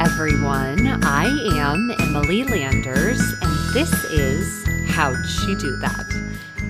[0.00, 0.86] everyone.
[1.04, 6.06] I am Emily Landers, and this is How'd She Do That?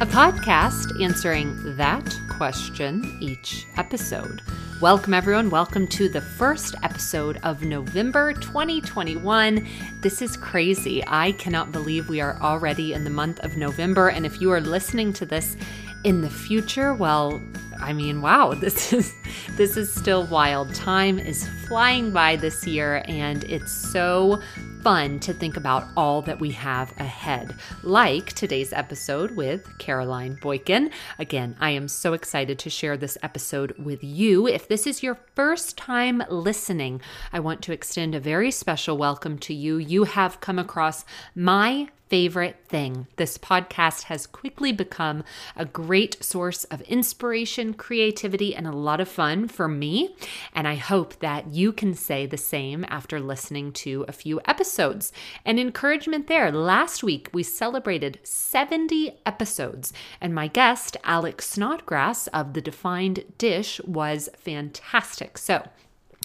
[0.01, 4.43] A podcast answering that question each episode.
[4.81, 5.51] Welcome, everyone.
[5.51, 9.69] Welcome to the first episode of November 2021.
[10.01, 11.05] This is crazy.
[11.07, 14.09] I cannot believe we are already in the month of November.
[14.09, 15.57] And if you are listening to this
[16.05, 17.41] in the future, well,
[17.81, 19.15] I mean, wow, this is
[19.57, 20.75] this is still wild.
[20.75, 24.41] Time is flying by this year and it's so
[24.83, 30.91] fun to think about all that we have ahead, like today's episode with Caroline Boykin.
[31.21, 34.49] Again, I am so excited to share this episode with you.
[34.49, 37.01] If this is your first time listening,
[37.33, 39.77] I want to extend a very special welcome to you.
[39.77, 41.05] You have come across
[41.37, 43.07] my favorite thing.
[43.17, 45.25] This podcast has quickly become
[45.57, 50.15] a great source of inspiration, creativity, and a lot of fun for me.
[50.55, 55.11] And I hope that you can say the same after listening to a few episodes.
[55.47, 56.53] And encouragement there.
[56.53, 63.81] Last week, we celebrated 70 episodes, and my guest, Alex Snodgrass of The Defined Dish,
[63.87, 65.39] was fantastic.
[65.39, 65.67] So,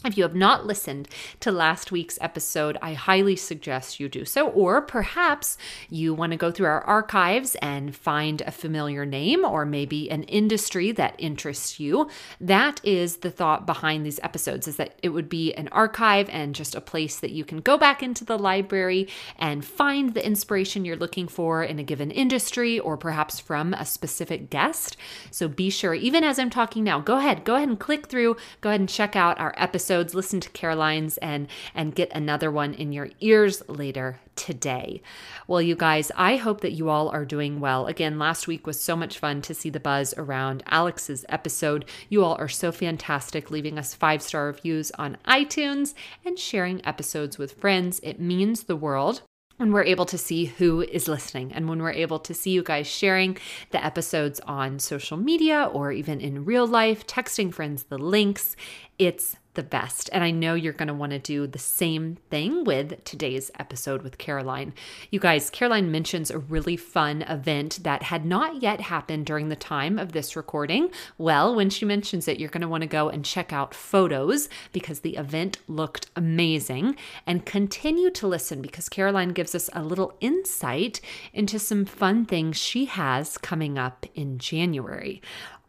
[0.06, 1.10] if you have not listened
[1.40, 4.48] to last week's episode, I highly suggest you do so.
[4.50, 5.58] Or perhaps
[5.90, 10.24] you want to go through our archives and find a familiar name or maybe an
[10.24, 12.10] industry that interests you.
[12.40, 16.54] That is the thought behind these episodes is that it would be an archive and
[16.54, 20.86] just a place that you can go back into the library and find the inspiration
[20.86, 24.96] you're looking for in a given industry or perhaps from a specific guest.
[25.32, 28.38] So be sure even as I'm talking now, go ahead, go ahead and click through,
[28.62, 32.52] go ahead and check out our episode episodes, listen to Caroline's, and and get another
[32.52, 35.02] one in your ears later today.
[35.48, 37.88] Well, you guys, I hope that you all are doing well.
[37.88, 41.86] Again, last week was so much fun to see the buzz around Alex's episode.
[42.10, 45.94] You all are so fantastic, leaving us five star reviews on iTunes
[46.26, 48.02] and sharing episodes with friends.
[48.04, 49.22] It means the world
[49.58, 52.64] when we're able to see who is listening and when we're able to see you
[52.64, 53.38] guys sharing
[53.72, 58.56] the episodes on social media or even in real life, texting friends the links.
[58.98, 60.10] It's the best.
[60.14, 64.04] And I know you're going to want to do the same thing with today's episode
[64.04, 64.74] with Caroline.
[65.12, 69.56] You guys, Caroline mentions a really fun event that had not yet happened during the
[69.56, 70.92] time of this recording.
[71.18, 74.48] Well, when she mentions it, you're going to want to go and check out photos
[74.72, 80.16] because the event looked amazing and continue to listen because Caroline gives us a little
[80.22, 81.02] insight
[81.34, 85.20] into some fun things she has coming up in January.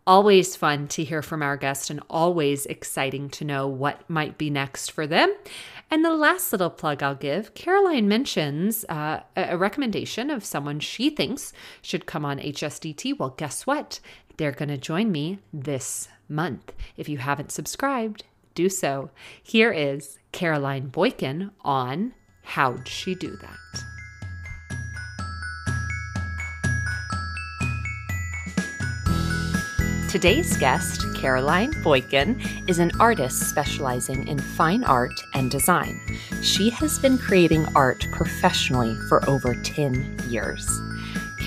[0.08, 4.48] Always fun to hear from our guest and always exciting to know what might be
[4.48, 5.30] next for them.
[5.90, 11.10] And the last little plug I'll give Caroline mentions uh, a recommendation of someone she
[11.10, 11.52] thinks
[11.82, 13.18] should come on HSDT.
[13.18, 14.00] Well, guess what?
[14.38, 16.72] They're going to join me this month.
[16.96, 19.10] If you haven't subscribed, do so.
[19.42, 22.14] Here is Caroline Boykin on
[22.44, 23.97] How'd She Do That?
[30.08, 36.00] Today's guest, Caroline Boykin, is an artist specializing in fine art and design.
[36.40, 40.66] She has been creating art professionally for over 10 years.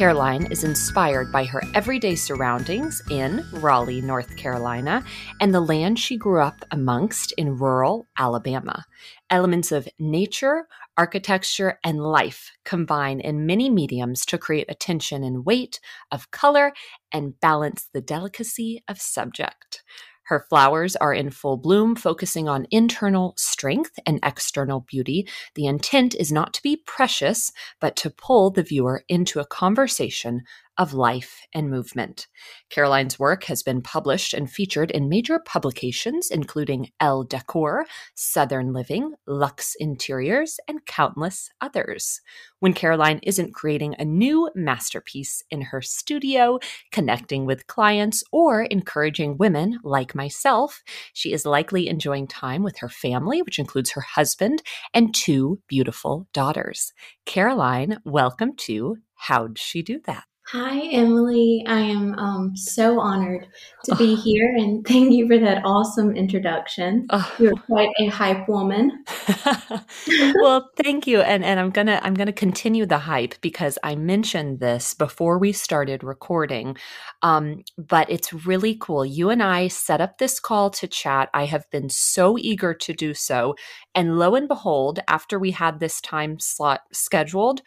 [0.02, 5.04] Caroline is inspired by her everyday surroundings in Raleigh, North Carolina,
[5.40, 8.84] and the land she grew up amongst in rural Alabama.
[9.30, 10.68] Elements of nature,
[10.98, 15.80] architecture, and life combine in many mediums to create a tension in weight
[16.12, 16.74] of color
[17.12, 19.84] and balance the delicacy of subject.
[20.24, 25.28] Her flowers are in full bloom, focusing on internal strength and external beauty.
[25.56, 30.44] The intent is not to be precious, but to pull the viewer into a conversation
[30.78, 32.28] of life and movement.
[32.70, 39.14] Caroline's work has been published and featured in major publications, including Elle Decor, Southern Living,
[39.28, 42.22] Luxe Interiors, and countless others.
[42.60, 46.60] When Caroline isn't creating a new masterpiece in her studio,
[46.92, 50.82] connecting with clients, or encouraging women like myself,
[51.14, 54.62] she is likely enjoying time with her family, which includes her husband
[54.94, 56.94] and two beautiful daughters.
[57.26, 60.24] Caroline, welcome to How'd She Do That?
[60.54, 61.64] Hi, Emily.
[61.66, 63.48] I am um, so honored
[63.86, 64.22] to be oh.
[64.22, 67.08] here and thank you for that awesome introduction.
[67.10, 67.36] Oh.
[67.40, 69.06] You're quite a hype woman.
[70.42, 71.22] well, thank you.
[71.22, 75.54] And and I'm gonna I'm gonna continue the hype because I mentioned this before we
[75.54, 76.76] started recording.
[77.22, 79.06] Um, but it's really cool.
[79.06, 81.30] You and I set up this call to chat.
[81.34, 83.56] I have been so eager to do so.
[83.96, 87.62] And lo and behold, after we had this time slot scheduled,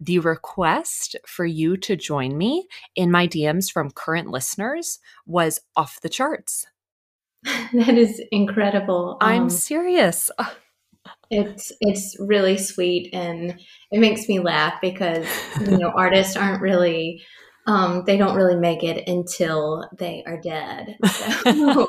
[0.00, 6.00] the request for you to join me in my DMs from current listeners was off
[6.00, 6.66] the charts.
[7.72, 9.16] That is incredible.
[9.20, 10.30] I'm um, serious.
[11.30, 13.58] it's it's really sweet and
[13.90, 15.26] it makes me laugh because
[15.60, 17.22] you know artists aren't really
[17.66, 20.96] um, they don't really make it until they are dead.
[21.44, 21.86] So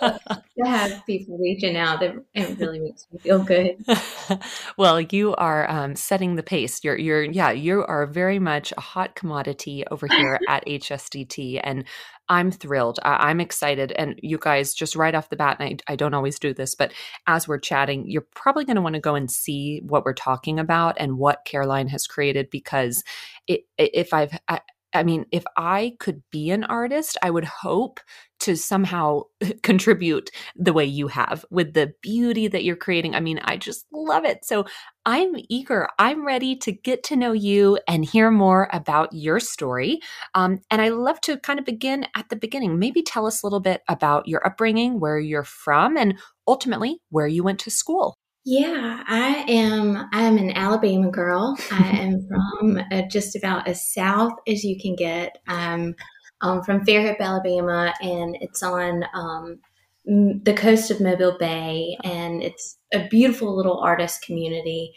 [0.64, 3.84] to have people reaching out, it, it really makes me feel good.
[4.78, 6.84] well, you are um, setting the pace.
[6.84, 11.86] You're, you're, yeah, you are very much a hot commodity over here at HSDT, and
[12.28, 13.00] I'm thrilled.
[13.04, 13.92] I- am excited.
[13.94, 16.76] And you guys, just right off the bat, and I, I don't always do this,
[16.76, 16.94] but
[17.28, 20.60] as we're chatting, you're probably going to want to go and see what we're talking
[20.60, 23.04] about and what Caroline has created because
[23.48, 24.62] it, if I've, I,
[24.94, 28.00] I mean, if I could be an artist, I would hope
[28.42, 29.24] to somehow
[29.64, 33.16] contribute the way you have with the beauty that you're creating.
[33.16, 34.46] I mean, I just love it.
[34.46, 34.66] So
[35.06, 35.88] I'm eager.
[36.00, 40.00] I'm ready to get to know you and hear more about your story.
[40.36, 42.80] Um, and I love to kind of begin at the beginning.
[42.80, 47.28] Maybe tell us a little bit about your upbringing, where you're from, and ultimately where
[47.28, 48.16] you went to school.
[48.51, 50.10] Yeah, I am.
[50.12, 51.56] I am an Alabama girl.
[51.72, 55.38] I am from uh, just about as south as you can get.
[55.48, 55.94] I'm
[56.42, 59.60] um, from Fairhope, Alabama, and it's on um,
[60.04, 64.95] the coast of Mobile Bay, and it's a beautiful little artist community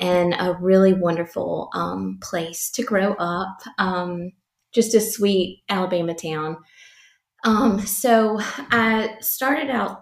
[0.00, 3.60] and a really wonderful um, place to grow up.
[3.78, 4.32] Um,
[4.72, 6.56] just a sweet Alabama town.
[7.44, 10.00] Um, so I started out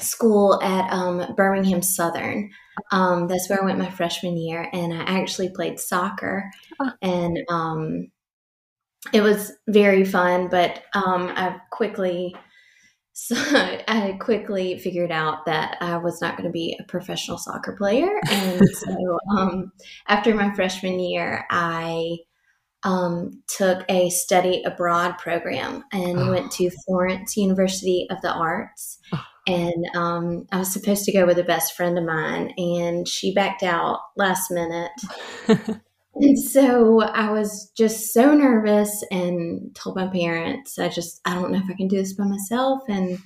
[0.00, 2.50] school at um, Birmingham Southern.
[2.90, 6.50] Um, that's where I went my freshman year, and I actually played soccer,
[6.80, 6.92] oh.
[7.02, 8.08] and um,
[9.12, 10.48] it was very fun.
[10.48, 12.34] But um, I quickly,
[13.12, 17.76] so I quickly figured out that I was not going to be a professional soccer
[17.76, 19.72] player, and so um,
[20.08, 22.16] after my freshman year, I
[22.84, 26.30] um, took a study abroad program and oh.
[26.30, 28.98] went to Florence University of the Arts.
[29.12, 33.08] Oh and um, I was supposed to go with a best friend of mine, and
[33.08, 34.92] she backed out last minute.
[36.14, 41.50] and so I was just so nervous and told my parents, I just, I don't
[41.50, 42.82] know if I can do this by myself.
[42.88, 43.18] And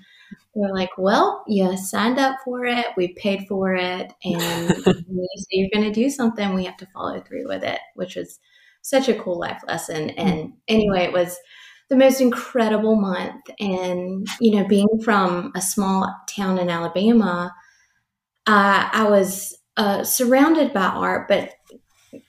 [0.55, 5.29] they're like, well, you signed up for it, we paid for it, and when you
[5.37, 8.38] say you're going to do something, we have to follow through with it, which was
[8.86, 10.10] such a cool life lesson.
[10.10, 11.36] And anyway, it was
[11.88, 13.44] the most incredible month.
[13.58, 17.52] And, you know, being from a small town in Alabama,
[18.46, 21.52] uh, I was uh, surrounded by art, but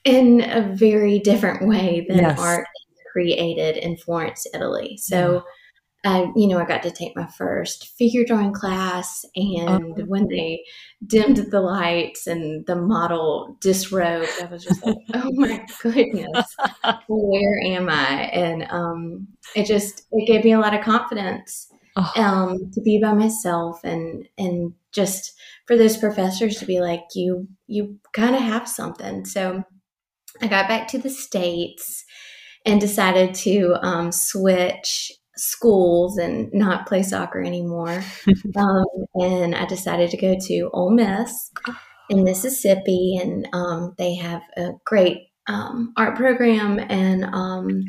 [0.03, 2.39] in a very different way than yes.
[2.39, 2.65] art
[3.11, 4.97] created in Florence, Italy.
[4.97, 5.43] So,
[6.07, 10.05] I, you know, I got to take my first figure drawing class, and oh.
[10.05, 10.63] when they
[11.05, 16.55] dimmed the lights and the model disrobed, I was just like, "Oh my goodness,
[17.09, 21.67] where am I?" And um, it just it gave me a lot of confidence
[21.97, 22.11] oh.
[22.15, 25.33] um, to be by myself, and and just
[25.65, 29.61] for those professors to be like, "You you kind of have something." So
[30.41, 32.05] I got back to the states
[32.65, 38.03] and decided to um, switch schools and not play soccer anymore.
[38.57, 38.85] um,
[39.15, 41.51] and I decided to go to Ole Miss
[42.09, 47.85] in Mississippi, and um, they have a great um, art program, and um,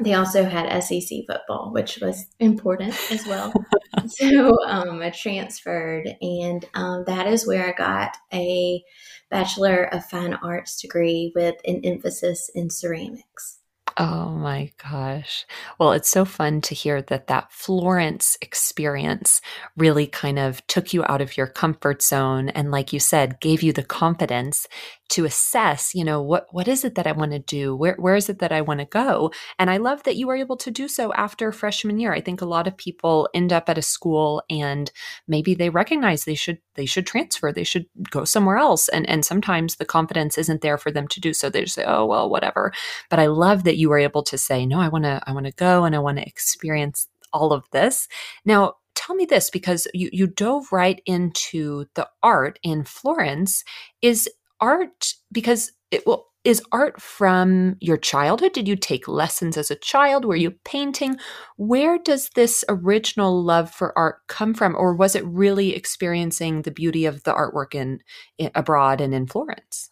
[0.00, 3.52] they also had SEC football, which was important as well.
[4.06, 8.82] so um, I transferred, and um, that is where I got a
[9.30, 13.55] Bachelor of Fine Arts degree with an emphasis in ceramics.
[13.98, 15.46] Oh my gosh.
[15.78, 19.40] Well, it's so fun to hear that that Florence experience
[19.74, 23.62] really kind of took you out of your comfort zone and like you said, gave
[23.62, 24.66] you the confidence
[25.08, 27.74] to assess, you know, what what is it that I want to do?
[27.74, 29.32] Where where is it that I want to go?
[29.58, 32.12] And I love that you were able to do so after freshman year.
[32.12, 34.90] I think a lot of people end up at a school and
[35.26, 38.88] maybe they recognize they should they should transfer, they should go somewhere else.
[38.90, 41.48] And and sometimes the confidence isn't there for them to do so.
[41.48, 42.72] They just say, "Oh, well, whatever."
[43.10, 45.46] But I love that you were able to say, "No, I want to I want
[45.46, 48.08] to go and I want to experience all of this."
[48.44, 53.64] Now, tell me this because you you dove right into the art in Florence.
[54.02, 54.28] Is
[54.60, 58.52] art because it well is art from your childhood?
[58.52, 60.24] Did you take lessons as a child?
[60.24, 61.16] Were you painting?
[61.56, 64.76] Where does this original love for art come from?
[64.76, 67.98] Or was it really experiencing the beauty of the artwork in,
[68.38, 69.90] in abroad and in florence?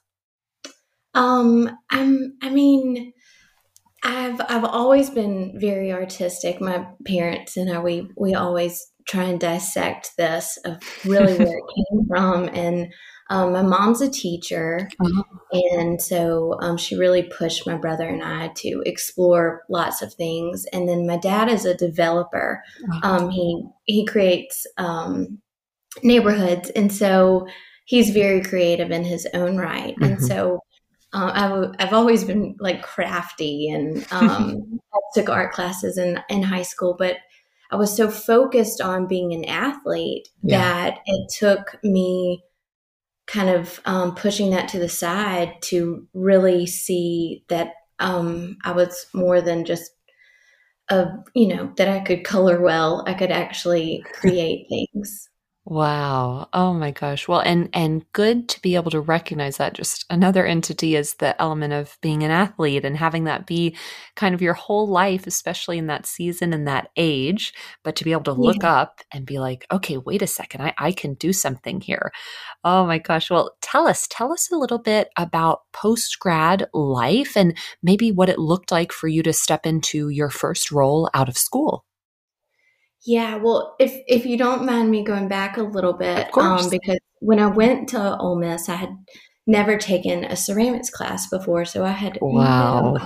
[1.15, 3.13] Um i'm i mean
[4.05, 9.41] i've i've always been very artistic my parents and i we we always try and
[9.41, 12.93] dissect this of really where it came from and
[13.31, 15.23] um, my mom's a teacher, uh-huh.
[15.53, 20.67] and so um, she really pushed my brother and I to explore lots of things.
[20.73, 22.63] And then my dad is a developer.
[23.03, 25.39] Um, he he creates um,
[26.03, 27.47] neighborhoods, and so
[27.87, 30.05] he's very creative in his own right, mm-hmm.
[30.05, 30.61] and so.
[31.15, 36.21] Uh, i w- I've always been like crafty and um, I took art classes in,
[36.29, 37.19] in high school, but
[37.71, 40.59] I was so focused on being an athlete yeah.
[40.59, 42.45] that it took me
[43.27, 49.07] kind of um, pushing that to the side to really see that um, I was
[49.15, 49.91] more than just
[50.91, 53.03] a, you know, that I could color well.
[53.07, 55.31] I could actually create things.
[55.67, 56.51] Wow.
[56.53, 57.27] Oh my gosh.
[57.27, 61.41] Well, and and good to be able to recognize that just another entity is the
[61.41, 63.75] element of being an athlete and having that be
[64.15, 68.13] kind of your whole life, especially in that season and that age, but to be
[68.13, 68.75] able to look yeah.
[68.75, 72.13] up and be like, okay, wait a second, I, I can do something here.
[72.63, 73.31] Oh my gosh.
[73.31, 78.29] Well, tell us, tell us a little bit about post grad life and maybe what
[78.29, 81.87] it looked like for you to step into your first role out of school.
[83.07, 86.99] Yeah, well, if if you don't mind me going back a little bit, um, because
[87.21, 88.97] when I went to Ole Miss, I had
[89.47, 92.97] never taken a ceramics class before, so I had wow,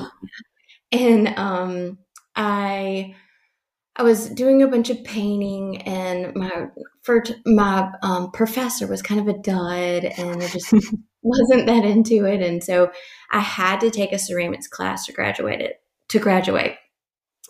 [0.92, 1.98] and um,
[2.36, 3.16] I
[3.96, 6.68] I was doing a bunch of painting, and my
[7.02, 10.72] first my um, professor was kind of a dud, and I just
[11.22, 12.92] wasn't that into it, and so
[13.32, 16.76] I had to take a ceramics class to graduate it to graduate,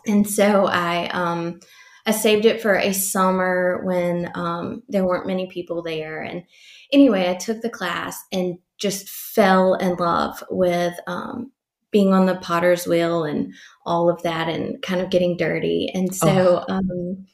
[0.06, 1.60] and so I um
[2.08, 6.22] I saved it for a summer when um, there weren't many people there.
[6.22, 6.42] And
[6.90, 11.52] anyway, I took the class and just fell in love with um,
[11.90, 13.52] being on the potter's wheel and
[13.84, 15.90] all of that and kind of getting dirty.
[15.92, 16.72] And so oh.
[16.72, 17.26] um,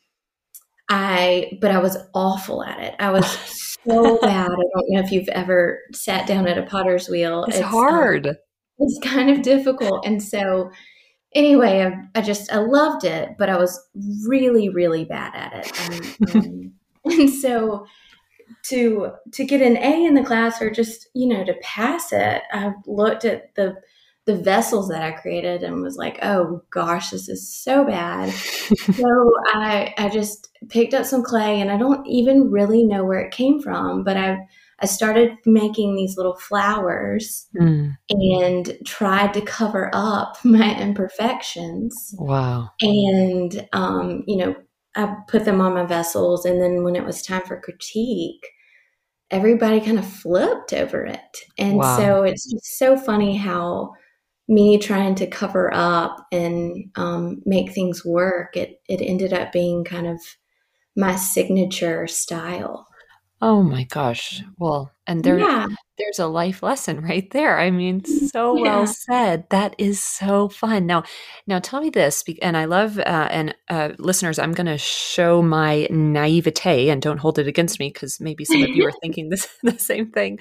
[0.89, 2.97] I, but I was awful at it.
[2.99, 3.27] I was
[3.87, 4.51] so bad.
[4.51, 7.45] I don't know if you've ever sat down at a potter's wheel.
[7.45, 8.37] It's, it's um, hard.
[8.79, 10.05] it's kind of difficult.
[10.05, 10.73] And so,
[11.35, 13.81] anyway, I, I, just I loved it, but I was
[14.27, 16.73] really really bad at it, and, um,
[17.05, 17.87] and so
[18.65, 22.43] to to get an A in the class or just you know to pass it,
[22.53, 23.77] I looked at the
[24.27, 28.33] the vessels that I created and was like, oh gosh, this is so bad.
[28.33, 33.21] so I I just picked up some clay and I don't even really know where
[33.21, 34.39] it came from, but I
[34.81, 37.97] I started making these little flowers mm.
[38.11, 42.15] and tried to cover up my imperfections.
[42.19, 42.71] Wow.
[42.81, 44.57] And, um, you know,
[44.97, 46.45] I put them on my vessels.
[46.45, 48.47] And then when it was time for critique,
[49.31, 51.39] everybody kind of flipped over it.
[51.59, 51.97] And wow.
[51.97, 53.93] so it's just so funny how
[54.47, 59.85] me trying to cover up and um, make things work, it, it ended up being
[59.85, 60.21] kind of
[60.97, 62.87] my signature style.
[63.47, 64.43] Oh my gosh.
[64.59, 65.67] Well, and there yeah.
[65.99, 67.59] there's a life lesson right there.
[67.59, 68.63] I mean, mm, so yeah.
[68.63, 69.45] well said.
[69.51, 70.87] That is so fun.
[70.87, 71.03] Now,
[71.47, 75.43] now tell me this, and I love uh, and uh, listeners, I'm going to show
[75.43, 79.29] my naivete, and don't hold it against me because maybe some of you are thinking
[79.29, 80.39] this the same thing.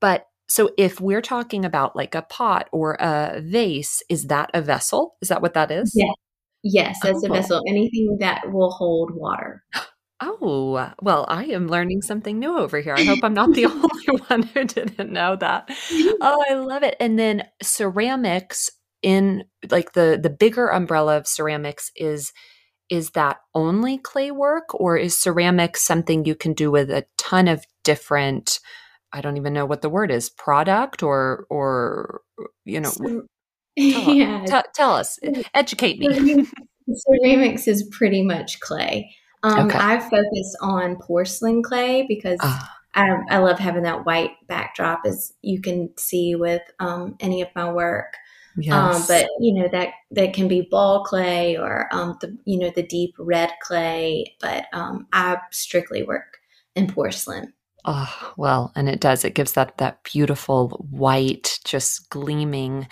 [0.00, 4.62] But so, if we're talking about like a pot or a vase, is that a
[4.62, 5.16] vessel?
[5.20, 5.90] Is that what that is?
[5.96, 6.12] Yeah.
[6.62, 7.26] Yes, that's oh.
[7.26, 7.62] a vessel.
[7.66, 9.64] Anything that will hold water.
[10.20, 12.94] Oh, uh, well, I am learning something new over here.
[12.94, 15.70] I hope I'm not the only one who didn't know that.
[16.20, 16.96] Oh, I love it.
[16.98, 18.70] And then ceramics
[19.02, 22.32] in like the the bigger umbrella of ceramics is
[22.88, 27.48] is that only clay work or is ceramics something you can do with a ton
[27.48, 28.60] of different
[29.12, 32.22] I don't even know what the word is, product or or
[32.64, 33.26] you know, so,
[33.78, 34.44] tell, yeah.
[34.46, 35.18] t- tell us,
[35.54, 36.46] educate me.
[36.92, 39.14] Ceramics is pretty much clay.
[39.46, 39.78] Um, okay.
[39.78, 42.58] I focus on porcelain clay because uh.
[42.94, 47.48] I, I, love having that white backdrop, as you can see with um, any of
[47.54, 48.14] my work.
[48.56, 48.96] Um, yes.
[48.96, 52.70] Um, but you know that that can be ball clay or um, the you know
[52.74, 54.34] the deep red clay.
[54.40, 56.38] But um, I strictly work
[56.74, 57.52] in porcelain.
[57.84, 59.24] Oh well, and it does.
[59.24, 62.88] It gives that that beautiful white, just gleaming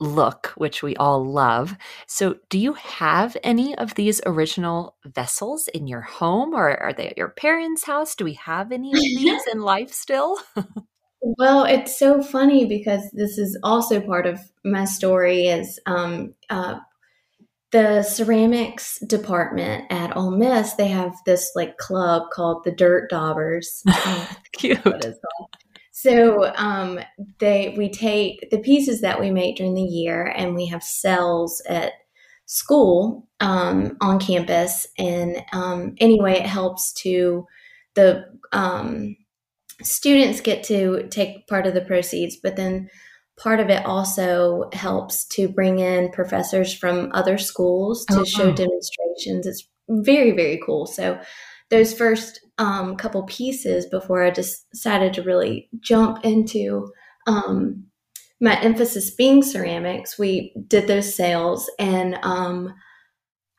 [0.00, 1.76] look, which we all love.
[2.06, 7.08] So, do you have any of these original vessels in your home or are they
[7.08, 8.14] at your parents' house?
[8.14, 10.38] Do we have any of these in life still?
[11.20, 16.78] well, it's so funny because this is also part of my story is um, uh,
[17.72, 23.84] the ceramics department at Ole Miss, they have this like club called the Dirt Daubers.
[24.52, 24.80] Cute.
[26.02, 26.98] So um,
[27.40, 31.60] they we take the pieces that we make during the year, and we have cells
[31.68, 31.92] at
[32.46, 34.86] school um, on campus.
[34.98, 37.46] And um, anyway, it helps to
[37.94, 39.14] the um,
[39.82, 42.88] students get to take part of the proceeds, but then
[43.38, 48.52] part of it also helps to bring in professors from other schools to oh, show
[48.52, 49.46] demonstrations.
[49.46, 50.86] It's very very cool.
[50.86, 51.20] So
[51.70, 56.92] those first um, couple pieces before I decided to really jump into
[57.26, 57.86] um,
[58.40, 62.74] my emphasis being ceramics, we did those sales and um,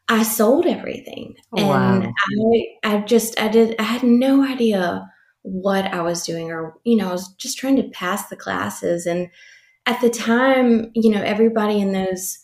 [0.10, 1.36] I sold everything.
[1.54, 2.14] Oh, and wow.
[2.54, 5.08] I, I just, I did, I had no idea
[5.44, 9.06] what I was doing or, you know, I was just trying to pass the classes.
[9.06, 9.30] And
[9.86, 12.40] at the time, you know, everybody in those,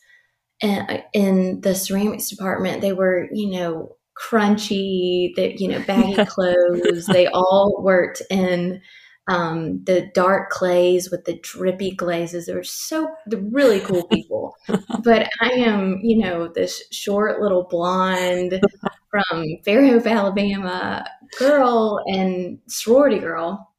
[0.63, 7.05] uh, in the ceramics department, they were, you know, crunchy, that, you know, baggy clothes.
[7.07, 8.81] they all worked in,
[9.27, 12.45] um, the dark clays with the drippy glazes.
[12.45, 14.55] They were so the really cool people.
[15.03, 18.61] but I am, you know, this short little blonde
[19.11, 21.05] from Fairhope, Alabama
[21.37, 23.73] girl and sorority girl.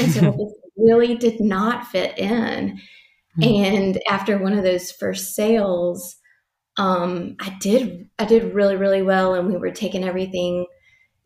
[0.00, 2.80] And so this really did not fit in.
[3.38, 3.64] Mm-hmm.
[3.64, 6.16] And after one of those first sales,
[6.78, 10.66] um, I did I did really, really well and we were taking everything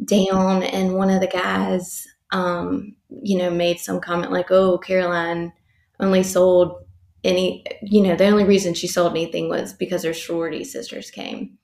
[0.04, 5.52] down and one of the guys um, you know, made some comment like, "Oh, Caroline
[6.00, 6.85] only sold
[7.23, 11.59] any, you know, the only reason she sold anything was because her sorority sisters came."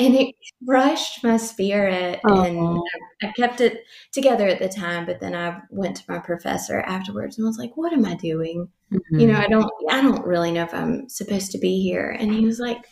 [0.00, 0.34] And it
[0.66, 2.42] crushed my spirit, oh.
[2.42, 2.80] and
[3.22, 5.06] I, I kept it together at the time.
[5.06, 8.14] But then I went to my professor afterwards and I was like, "What am I
[8.14, 8.68] doing?
[8.92, 9.20] Mm-hmm.
[9.20, 9.42] You know, mm-hmm.
[9.42, 12.58] I don't, I don't really know if I'm supposed to be here." And he was
[12.58, 12.84] like,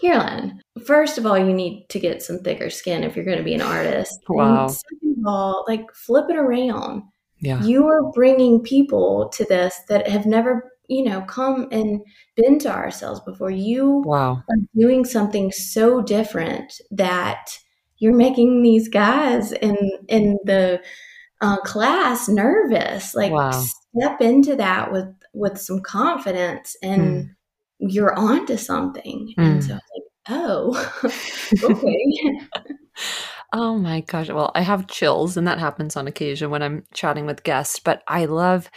[0.00, 3.44] Carolyn, first of all, you need to get some thicker skin if you're going to
[3.44, 4.18] be an artist.
[4.28, 4.62] Wow.
[4.62, 7.02] And second of all, like flip it around.
[7.40, 7.62] Yeah.
[7.62, 12.00] You are bringing people to this that have never, you know, come and
[12.36, 13.50] been to ourselves before.
[13.50, 14.42] You wow.
[14.48, 17.50] are doing something so different that
[17.98, 19.76] you're making these guys in
[20.08, 20.80] in the
[21.40, 23.14] uh, class nervous.
[23.14, 23.50] Like wow.
[23.50, 27.02] step into that with with some confidence and.
[27.02, 27.34] Mm
[27.88, 29.34] you're onto something.
[29.38, 29.44] Mm.
[29.44, 31.10] And so I was like,
[31.64, 32.40] oh, okay.
[33.52, 34.28] oh my gosh.
[34.28, 38.02] Well, I have chills, and that happens on occasion when I'm chatting with guests, but
[38.06, 38.70] I love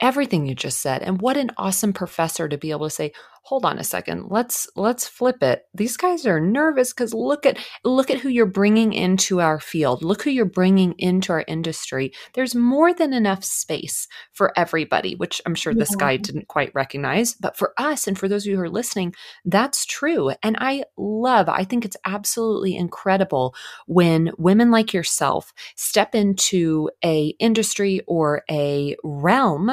[0.00, 1.02] everything you just said.
[1.02, 4.68] And what an awesome professor to be able to say, hold on a second let's
[4.76, 5.64] let's flip it.
[5.74, 10.02] These guys are nervous because look at look at who you're bringing into our field.
[10.02, 12.12] Look who you're bringing into our industry.
[12.34, 17.34] There's more than enough space for everybody which i'm sure this guy didn't quite recognize
[17.34, 20.32] but for us and for those of you who are listening that's true.
[20.42, 23.54] And i love i think it's absolutely incredible
[23.86, 29.70] when women like yourself step into a industry or a realm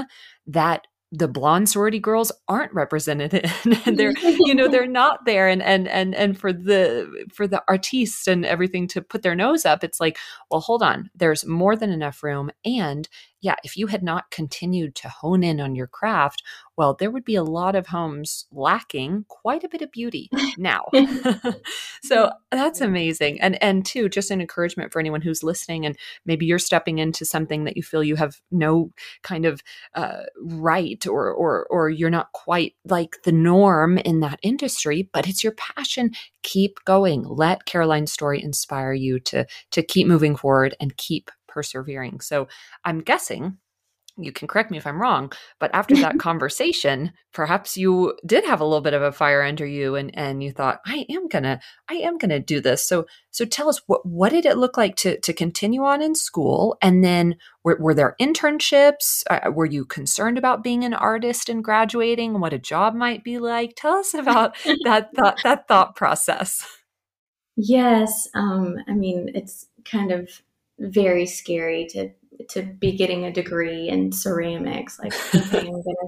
[0.47, 5.47] that the blonde sorority girls aren't represented in and they're you know they're not there
[5.47, 9.65] and and and and for the for the artistes and everything to put their nose
[9.65, 10.17] up it's like
[10.51, 13.07] well hold on there's more than enough room and
[13.41, 16.41] yeah, if you had not continued to hone in on your craft,
[16.75, 20.85] well, there would be a lot of homes lacking quite a bit of beauty now.
[22.03, 23.39] so that's amazing.
[23.41, 27.25] And and two, just an encouragement for anyone who's listening and maybe you're stepping into
[27.25, 28.91] something that you feel you have no
[29.23, 29.61] kind of
[29.95, 35.27] uh, right or or or you're not quite like the norm in that industry, but
[35.27, 36.11] it's your passion.
[36.43, 37.23] Keep going.
[37.23, 42.19] Let Caroline's story inspire you to to keep moving forward and keep persevering.
[42.19, 42.47] So
[42.85, 43.57] I'm guessing
[44.19, 48.59] you can correct me if I'm wrong, but after that conversation, perhaps you did have
[48.59, 51.59] a little bit of a fire under you and and you thought, I am gonna,
[51.89, 52.83] I am gonna do this.
[52.83, 56.15] So so tell us what what did it look like to to continue on in
[56.15, 56.77] school?
[56.81, 59.23] And then were, were there internships?
[59.29, 62.39] Uh, were you concerned about being an artist and graduating?
[62.39, 63.73] What a job might be like?
[63.75, 66.65] Tell us about that thought that thought process.
[67.55, 70.29] Yes, um, I mean it's kind of
[70.79, 72.09] very scary to
[72.49, 74.99] to be getting a degree in ceramics.
[74.99, 76.07] Like, okay, I'm gonna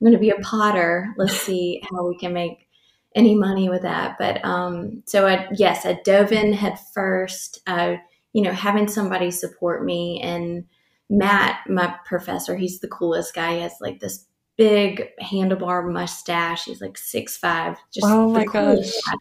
[0.00, 1.14] I'm gonna be a potter.
[1.16, 2.68] Let's see how we can make
[3.14, 4.16] any money with that.
[4.18, 7.60] But um, so I yes, I dove in head first.
[7.66, 7.96] Uh,
[8.32, 10.64] you know, having somebody support me and
[11.08, 13.54] Matt, my professor, he's the coolest guy.
[13.54, 14.26] He has like this
[14.56, 16.64] big handlebar mustache.
[16.64, 17.76] He's like six five.
[17.92, 18.92] Just oh my gosh.
[19.06, 19.14] Guy.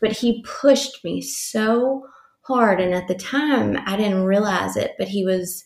[0.00, 2.06] But he pushed me so
[2.50, 5.64] hard and at the time I didn't realize it but he was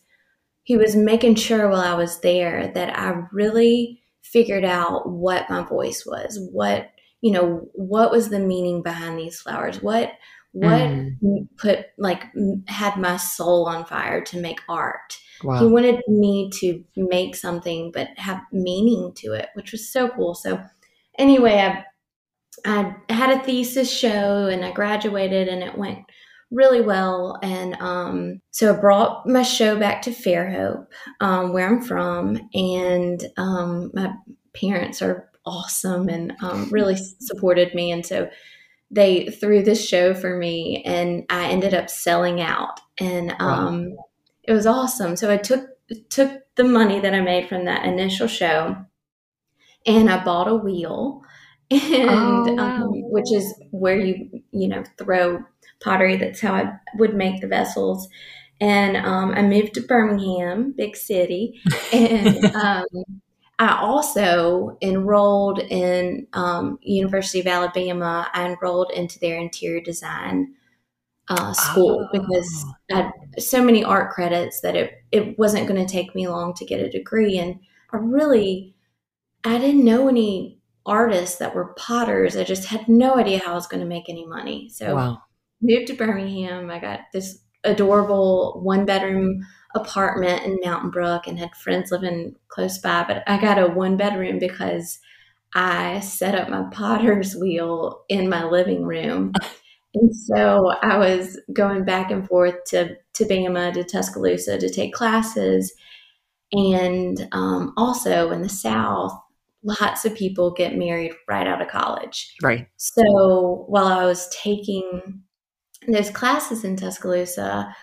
[0.62, 5.62] he was making sure while I was there that I really figured out what my
[5.62, 10.12] voice was what you know what was the meaning behind these flowers what
[10.52, 11.48] what mm.
[11.58, 12.24] put like
[12.68, 15.58] had my soul on fire to make art wow.
[15.58, 20.34] he wanted me to make something but have meaning to it which was so cool
[20.34, 20.62] so
[21.18, 21.84] anyway i
[22.64, 25.98] i had a thesis show and i graduated and it went
[26.50, 27.38] really well.
[27.42, 30.86] And um, so I brought my show back to Fairhope,
[31.20, 34.12] um, where I'm from, and um, my
[34.54, 37.92] parents are awesome and um, really supported me.
[37.92, 38.30] And so
[38.90, 44.08] they threw this show for me, and I ended up selling out and um, wow.
[44.44, 45.16] it was awesome.
[45.16, 45.68] So I took
[46.08, 48.76] took the money that I made from that initial show,
[49.86, 51.22] and I bought a wheel,
[51.70, 52.64] and oh, wow.
[52.64, 55.42] um, which is where you you know throw
[55.84, 56.16] pottery.
[56.16, 58.08] That's how I would make the vessels.
[58.60, 61.60] And um, I moved to Birmingham, big city,
[61.92, 62.86] and um,
[63.58, 68.28] I also enrolled in um, University of Alabama.
[68.32, 70.54] I enrolled into their interior design
[71.28, 72.08] uh, school oh.
[72.12, 76.28] because I had so many art credits that it it wasn't going to take me
[76.28, 77.38] long to get a degree.
[77.38, 77.60] And
[77.92, 78.74] I really
[79.44, 82.36] I didn't know any artists that were potters.
[82.36, 84.68] I just had no idea how I was going to make any money.
[84.68, 85.22] So wow.
[85.64, 86.70] Moved to Birmingham.
[86.70, 89.40] I got this adorable one bedroom
[89.74, 93.04] apartment in Mountain Brook and had friends living close by.
[93.08, 94.98] But I got a one bedroom because
[95.54, 99.32] I set up my potter's wheel in my living room.
[99.96, 104.92] And so I was going back and forth to, to Bama, to Tuscaloosa to take
[104.92, 105.72] classes.
[106.52, 109.12] And um, also in the South,
[109.62, 112.34] lots of people get married right out of college.
[112.42, 112.66] Right.
[112.76, 115.22] So while I was taking
[115.92, 117.74] those classes in Tuscaloosa,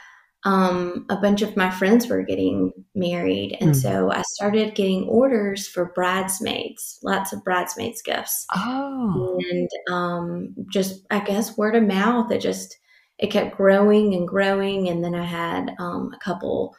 [0.43, 3.57] um, a bunch of my friends were getting married.
[3.61, 3.75] And mm.
[3.75, 8.45] so I started getting orders for bridesmaids, lots of bridesmaids gifts.
[8.55, 9.39] Oh.
[9.51, 12.75] And um, just, I guess, word of mouth, it just,
[13.19, 14.89] it kept growing and growing.
[14.89, 16.75] And then I had um, a couple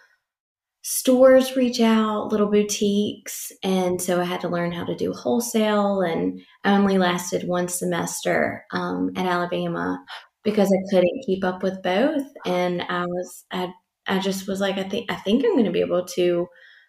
[0.82, 3.52] stores reach out, little boutiques.
[3.62, 6.00] And so I had to learn how to do wholesale.
[6.00, 10.04] And I only lasted one semester um, at Alabama
[10.44, 12.24] because I couldn't keep up with both.
[12.44, 13.72] And I was, I,
[14.06, 16.46] I just was like, I think, I think I'm going to be able to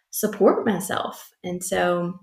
[0.09, 1.29] support myself.
[1.43, 2.19] And so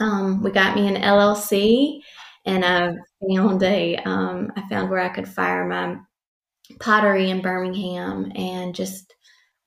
[0.00, 2.00] um, we got me an LLC
[2.46, 2.94] and I
[3.28, 5.96] found a, um, I found where I could fire my
[6.78, 9.14] pottery in Birmingham and just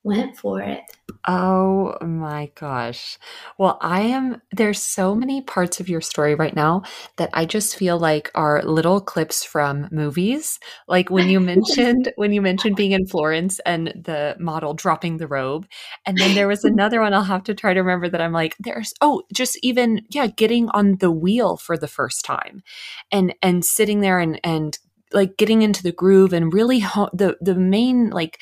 [0.04, 0.82] went for it.
[1.26, 3.18] Oh my gosh.
[3.58, 6.82] Well, I am, there's so many parts of your story right now
[7.16, 10.58] that I just feel like are little clips from movies.
[10.86, 15.26] Like when you mentioned, when you mentioned being in Florence and the model dropping the
[15.26, 15.66] robe.
[16.04, 18.54] And then there was another one I'll have to try to remember that I'm like,
[18.60, 22.62] there's, oh, just even, yeah, getting on the wheel for the first time
[23.10, 24.78] and, and sitting there and, and
[25.12, 28.40] like getting into the groove and really ho- the, the main, like,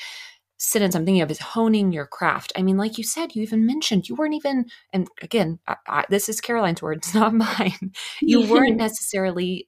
[0.63, 2.53] sentence I'm thinking of is honing your craft.
[2.55, 6.05] I mean, like you said, you even mentioned you weren't even, and again, I, I,
[6.09, 7.91] this is Caroline's words, not mine.
[8.21, 9.67] You weren't necessarily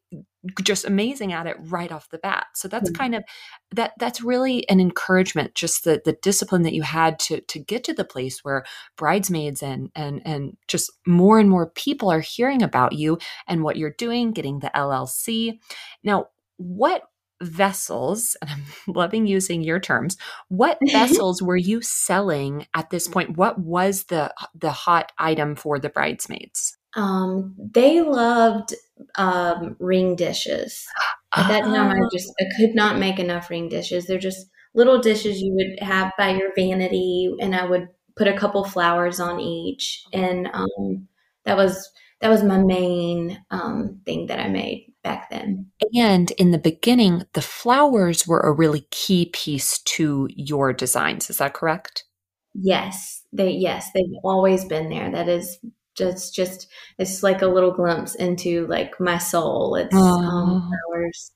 [0.64, 2.48] just amazing at it right off the bat.
[2.54, 3.02] So that's mm-hmm.
[3.02, 3.24] kind of
[3.72, 3.94] that.
[4.00, 5.56] That's really an encouragement.
[5.56, 8.64] Just the the discipline that you had to to get to the place where
[8.96, 13.76] bridesmaids and and and just more and more people are hearing about you and what
[13.76, 15.60] you're doing, getting the LLC.
[16.04, 16.28] Now,
[16.58, 17.02] what
[17.42, 20.18] vessels, and I'm loving using your terms,
[20.50, 23.38] what vessels were you selling at this point?
[23.38, 26.78] What was the the hot item for the bridesmaids?
[26.96, 28.74] Um, they loved
[29.16, 30.86] um, ring dishes.
[31.36, 34.06] At that time, I just I could not make enough ring dishes.
[34.06, 38.38] They're just little dishes you would have by your vanity, and I would put a
[38.38, 41.08] couple flowers on each, and um,
[41.44, 45.68] that was that was my main um, thing that I made back then.
[45.94, 51.30] And in the beginning, the flowers were a really key piece to your designs.
[51.30, 52.04] Is that correct?
[52.56, 55.12] Yes, they yes they've always been there.
[55.12, 55.60] That is
[55.96, 59.76] just just it's like a little glimpse into like my soul.
[59.76, 60.00] It's oh.
[60.00, 61.32] um, flowers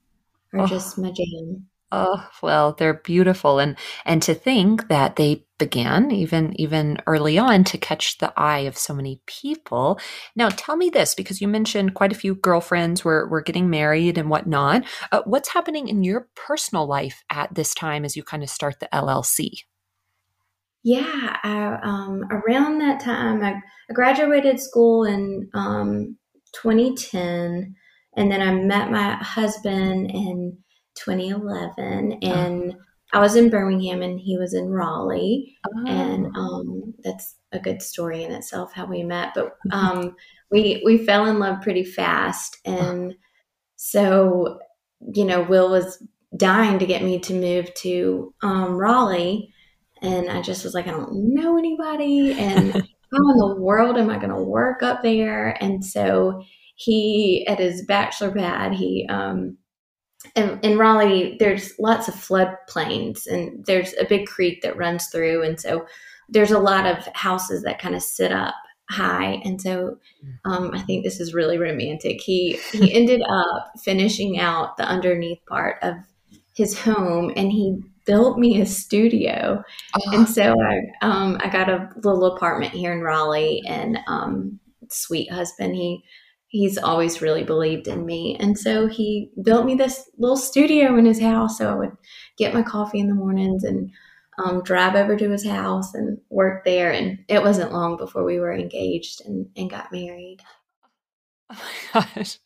[0.54, 0.68] are oh.
[0.68, 1.68] just my jam.
[1.92, 7.64] Oh, well, they're beautiful and and to think that they began even even early on
[7.66, 10.00] to catch the eye of so many people.
[10.36, 14.18] Now, tell me this because you mentioned quite a few girlfriends were were getting married
[14.18, 14.84] and whatnot.
[15.12, 18.80] Uh, what's happening in your personal life at this time as you kind of start
[18.80, 19.50] the LLC?
[20.84, 23.56] Yeah, I, um, around that time, I,
[23.90, 26.18] I graduated school in um,
[26.62, 27.76] 2010,
[28.16, 30.58] and then I met my husband in
[30.96, 32.82] 2011, and oh.
[33.12, 35.88] I was in Birmingham and he was in Raleigh, oh.
[35.88, 39.34] and um, that's a good story in itself how we met.
[39.34, 40.16] But um,
[40.52, 43.16] we we fell in love pretty fast, and
[43.76, 44.60] so
[45.14, 46.04] you know, Will was
[46.36, 49.54] dying to get me to move to um, Raleigh,
[50.02, 52.74] and I just was like, I don't know anybody, and
[53.12, 55.58] how in the world am I going to work up there?
[55.62, 56.44] And so
[56.76, 59.58] he, at his bachelor pad, he um,
[60.36, 65.44] in, in Raleigh, there's lots of floodplains and there's a big creek that runs through.
[65.44, 65.86] And so
[66.28, 68.56] there's a lot of houses that kind of sit up
[68.90, 69.42] high.
[69.46, 69.98] And so
[70.46, 72.22] um, I think this is really romantic.
[72.22, 75.96] He, he ended up finishing out the underneath part of
[76.56, 79.64] his home and he built me a studio.
[79.96, 80.18] Oh.
[80.18, 85.32] And so I, um, I got a little apartment here in Raleigh and, um, sweet
[85.32, 86.04] husband, he,
[86.50, 88.36] he's always really believed in me.
[88.40, 91.58] And so he built me this little studio in his house.
[91.58, 91.92] So I would
[92.38, 93.92] get my coffee in the mornings and,
[94.44, 96.92] um, drive over to his house and work there.
[96.92, 100.40] And it wasn't long before we were engaged and, and got married.
[101.52, 101.58] Oh
[101.94, 102.40] my gosh.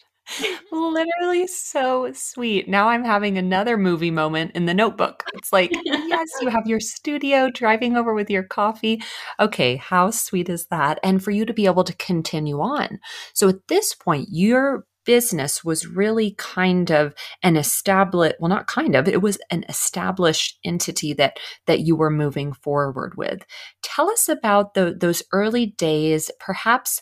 [0.71, 2.67] Literally so sweet.
[2.67, 5.23] Now I'm having another movie moment in the notebook.
[5.33, 9.01] It's like, yes, you have your studio driving over with your coffee.
[9.39, 10.99] Okay, how sweet is that?
[11.03, 12.99] And for you to be able to continue on.
[13.33, 18.95] So at this point, your business was really kind of an established well not kind
[18.95, 23.45] of it was an established entity that that you were moving forward with
[23.81, 27.01] tell us about the, those early days perhaps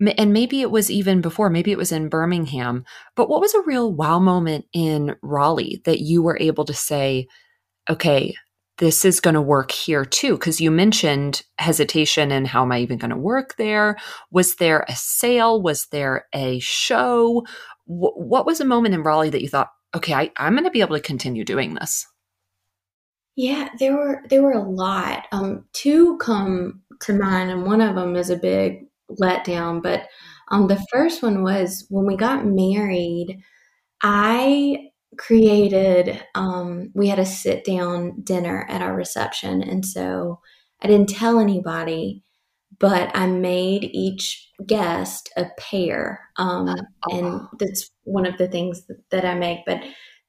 [0.00, 2.84] and maybe it was even before, maybe it was in Birmingham,
[3.16, 7.26] but what was a real wow moment in Raleigh that you were able to say,
[7.90, 8.34] okay,
[8.78, 10.34] this is going to work here too?
[10.34, 13.96] Because you mentioned hesitation and how am I even going to work there?
[14.30, 15.60] Was there a sale?
[15.60, 17.44] Was there a show?
[17.88, 20.70] W- what was a moment in Raleigh that you thought, okay, I, I'm going to
[20.70, 22.06] be able to continue doing this?
[23.34, 25.26] Yeah, there were there were a lot.
[25.30, 28.87] Um, two come to mind, and one of them is a big
[29.20, 29.82] letdown.
[29.82, 30.08] But
[30.50, 33.38] um, the first one was when we got married,
[34.02, 39.62] I created, um, we had a sit down dinner at our reception.
[39.62, 40.40] And so
[40.82, 42.22] I didn't tell anybody,
[42.78, 46.20] but I made each guest a pear.
[46.36, 46.68] Um,
[47.10, 47.48] and oh.
[47.58, 49.60] that's one of the things that, that I make.
[49.66, 49.82] But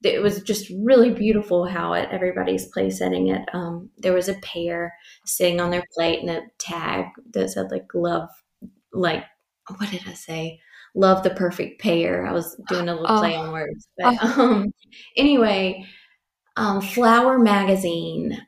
[0.03, 4.33] it was just really beautiful how at everybody's place setting it um, there was a
[4.35, 4.93] pear
[5.25, 8.29] sitting on their plate and a tag that said like love
[8.93, 9.23] like
[9.77, 10.59] what did I say?
[10.95, 12.25] Love the perfect pear.
[12.25, 13.19] I was doing a little oh.
[13.19, 13.87] play on words.
[13.97, 14.41] But oh.
[14.41, 14.73] um,
[15.15, 15.85] anyway,
[16.55, 18.45] um, Flower Magazine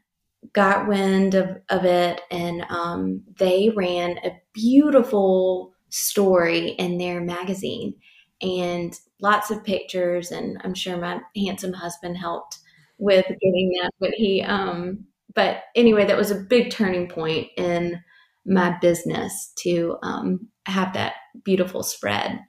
[0.53, 7.93] got wind of, of it and um, they ran a beautiful story in their magazine
[8.41, 10.31] and lots of pictures.
[10.31, 12.57] And I'm sure my handsome husband helped
[12.97, 13.91] with getting that.
[13.99, 18.01] But he, um, but anyway, that was a big turning point in
[18.45, 22.39] my business to um, have that beautiful spread.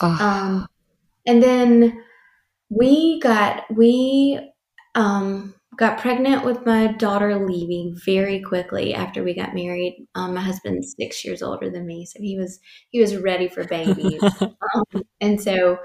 [0.00, 0.16] Oh.
[0.20, 0.68] Um,
[1.26, 2.02] and then
[2.70, 4.38] we got we
[4.94, 10.06] um, got pregnant with my daughter Levy very quickly after we got married.
[10.14, 12.58] Um, my husband's six years older than me, so he was
[12.90, 15.78] he was ready for babies, um, and so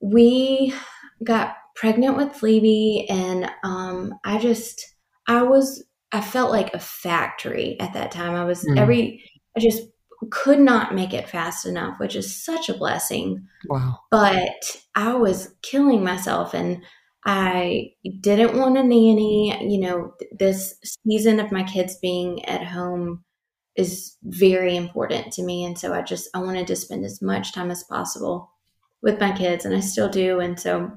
[0.00, 0.74] we
[1.22, 4.84] got pregnant with Levy, and um, I just
[5.28, 8.36] I was I felt like a factory at that time.
[8.36, 8.78] I was mm.
[8.78, 9.82] every, I just
[10.30, 13.44] could not make it fast enough, which is such a blessing.
[13.68, 13.98] Wow.
[14.12, 16.84] But I was killing myself and
[17.26, 19.58] I didn't want a nanny.
[19.68, 23.24] You know, this season of my kids being at home
[23.74, 25.64] is very important to me.
[25.64, 28.52] And so I just, I wanted to spend as much time as possible
[29.02, 30.38] with my kids and I still do.
[30.38, 30.92] And so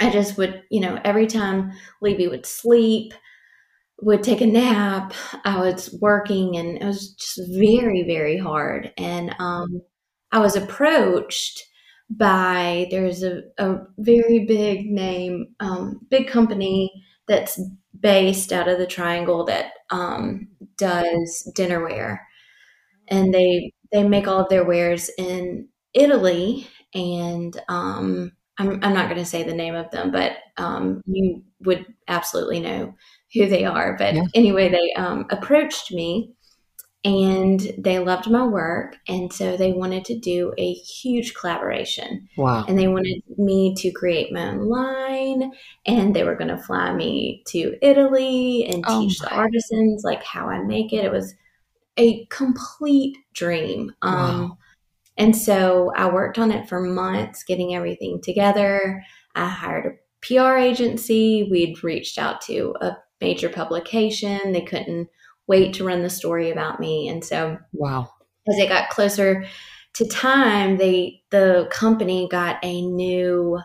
[0.00, 1.70] I just would, you know, every time
[2.02, 3.14] Levy would sleep,
[4.04, 5.12] would take a nap.
[5.44, 8.92] I was working and it was just very, very hard.
[8.98, 9.80] And um,
[10.32, 11.62] I was approached
[12.10, 16.90] by there's a, a very big name, um, big company
[17.26, 17.60] that's
[17.98, 22.18] based out of the Triangle that um, does dinnerware,
[23.08, 26.68] and they they make all of their wares in Italy.
[26.94, 31.42] And um, I'm I'm not going to say the name of them, but um, you
[31.60, 32.94] would absolutely know
[33.34, 33.96] who they are.
[33.98, 34.24] But yeah.
[34.34, 36.32] anyway, they um, approached me
[37.04, 38.96] and they loved my work.
[39.06, 42.28] And so they wanted to do a huge collaboration.
[42.38, 42.64] Wow.
[42.66, 45.52] And they wanted me to create my own line
[45.84, 49.28] and they were going to fly me to Italy and oh teach my.
[49.28, 51.04] the artisans like how I make it.
[51.04, 51.34] It was
[51.98, 53.92] a complete dream.
[54.00, 54.58] Um, wow.
[55.16, 59.04] And so I worked on it for months, getting everything together.
[59.34, 61.48] I hired a PR agency.
[61.50, 64.52] We'd reached out to a major publication.
[64.52, 65.08] They couldn't
[65.46, 67.08] wait to run the story about me.
[67.08, 68.10] And so, wow.
[68.46, 69.46] As it got closer
[69.94, 73.58] to time, they the company got a new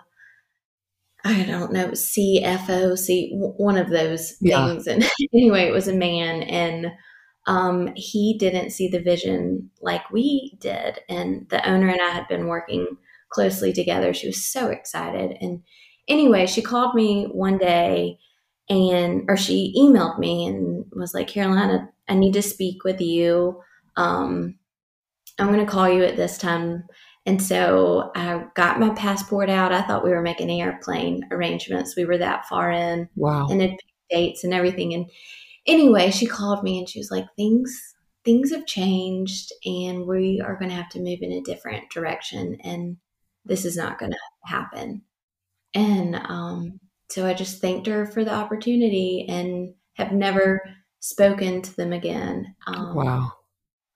[1.26, 4.66] I don't know, CFO, C, one of those yeah.
[4.66, 4.88] things.
[4.88, 6.88] And anyway, it was a man, and
[7.46, 11.00] um, he didn't see the vision like we did.
[11.10, 12.88] And the owner and I had been working
[13.30, 14.14] closely together.
[14.14, 15.38] She was so excited.
[15.42, 15.64] And
[16.08, 18.20] anyway, she called me one day
[18.70, 23.60] and or she emailed me and was like carolina i need to speak with you
[23.96, 24.56] um,
[25.40, 26.84] i'm going to call you at this time
[27.26, 29.72] And so I got my passport out.
[29.72, 31.96] I thought we were making airplane arrangements.
[31.96, 33.10] We were that far in.
[33.16, 33.48] Wow.
[33.50, 33.80] And it
[34.10, 34.94] dates and everything.
[34.94, 35.06] And
[35.68, 40.58] anyway, she called me and she was like, things things have changed and we are
[40.58, 42.98] going to have to move in a different direction and
[43.46, 45.04] this is not going to happen.
[45.74, 46.80] And um,
[47.12, 50.62] so I just thanked her for the opportunity and have never
[51.00, 52.56] spoken to them again.
[52.68, 53.32] Um, wow.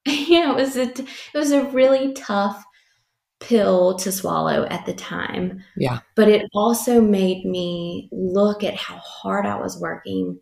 [0.06, 2.62] Yeah, it was a it was a really tough
[3.40, 5.62] pill to swallow at the time.
[5.76, 6.00] Yeah.
[6.14, 10.38] But it also made me look at how hard I was working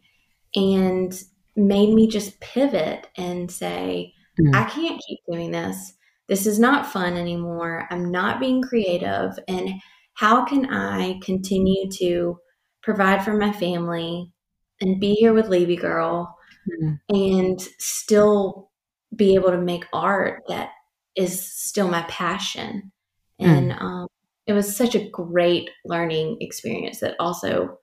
[0.54, 1.12] and
[1.56, 4.54] made me just pivot and say, mm.
[4.54, 5.94] I can't keep doing this.
[6.28, 7.86] This is not fun anymore.
[7.90, 9.32] I'm not being creative.
[9.48, 9.70] And
[10.14, 12.38] how can I continue to
[12.82, 14.32] provide for my family
[14.80, 16.36] and be here with Levy Girl
[16.68, 16.98] mm.
[17.08, 18.70] and still
[19.14, 20.70] be able to make art that
[21.16, 22.92] is still my passion?
[23.40, 23.46] Mm.
[23.46, 24.06] And um,
[24.46, 27.78] it was such a great learning experience that also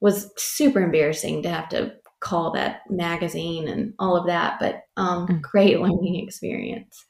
[0.00, 5.26] was super embarrassing to have to call that magazine and all of that, but um,
[5.26, 5.40] mm.
[5.40, 7.04] great learning experience.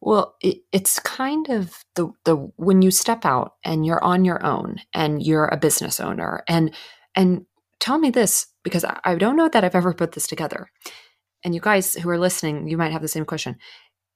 [0.00, 4.44] Well, it, it's kind of the the when you step out and you're on your
[4.44, 6.74] own and you're a business owner and
[7.16, 7.46] and
[7.80, 10.70] tell me this because I, I don't know that I've ever put this together.
[11.44, 13.56] And you guys who are listening, you might have the same question.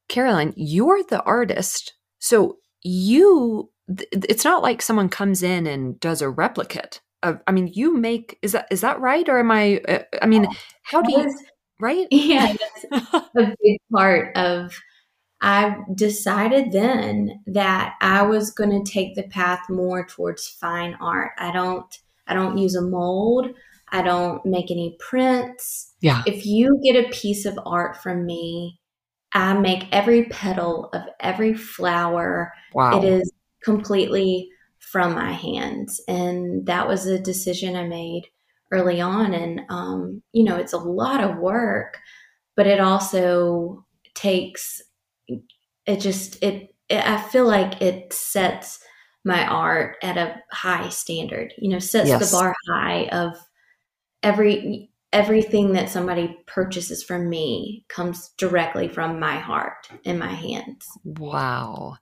[0.08, 6.30] Caroline, you're the artist, so you it's not like someone comes in and does a
[6.30, 9.80] replicate of I mean, you make is that is that right, or am I?
[9.88, 10.46] Uh, I mean,
[10.82, 11.34] how do you?
[11.80, 12.06] Right?
[12.12, 12.54] Yeah,
[12.90, 14.78] that's a big part of.
[15.42, 21.32] I decided then that I was going to take the path more towards fine art.
[21.38, 21.84] I don't.
[22.28, 23.48] I don't use a mold.
[23.90, 25.92] I don't make any prints.
[26.00, 26.22] Yeah.
[26.24, 28.80] If you get a piece of art from me,
[29.34, 32.52] I make every petal of every flower.
[32.72, 32.98] Wow.
[32.98, 33.32] It is
[33.64, 36.00] completely from my hands.
[36.06, 38.28] And that was a decision I made
[38.70, 39.34] early on.
[39.34, 41.98] And, um, you know, it's a lot of work,
[42.56, 44.80] but it also takes,
[45.86, 48.80] it just, it, it, I feel like it sets
[49.24, 52.30] my art at a high standard, you know, sets yes.
[52.30, 53.36] the bar high of
[54.22, 60.86] every, everything that somebody purchases from me comes directly from my heart and my hands.
[61.04, 61.98] Wow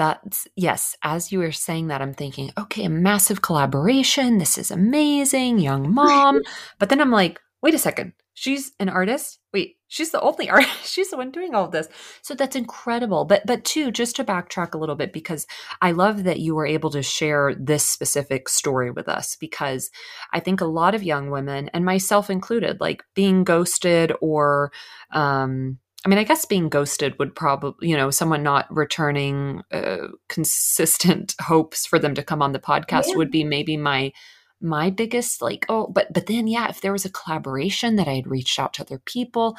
[0.00, 4.70] that's yes as you were saying that i'm thinking okay a massive collaboration this is
[4.70, 6.40] amazing young mom
[6.78, 10.86] but then i'm like wait a second she's an artist wait she's the only artist
[10.86, 11.88] she's the one doing all of this
[12.22, 15.46] so that's incredible but but two just to backtrack a little bit because
[15.82, 19.90] i love that you were able to share this specific story with us because
[20.32, 24.72] i think a lot of young women and myself included like being ghosted or
[25.12, 30.08] um I mean, I guess being ghosted would probably, you know, someone not returning uh,
[30.30, 33.16] consistent hopes for them to come on the podcast yeah.
[33.16, 34.12] would be maybe my
[34.60, 38.14] my biggest like oh but but then yeah if there was a collaboration that i
[38.14, 39.56] had reached out to other people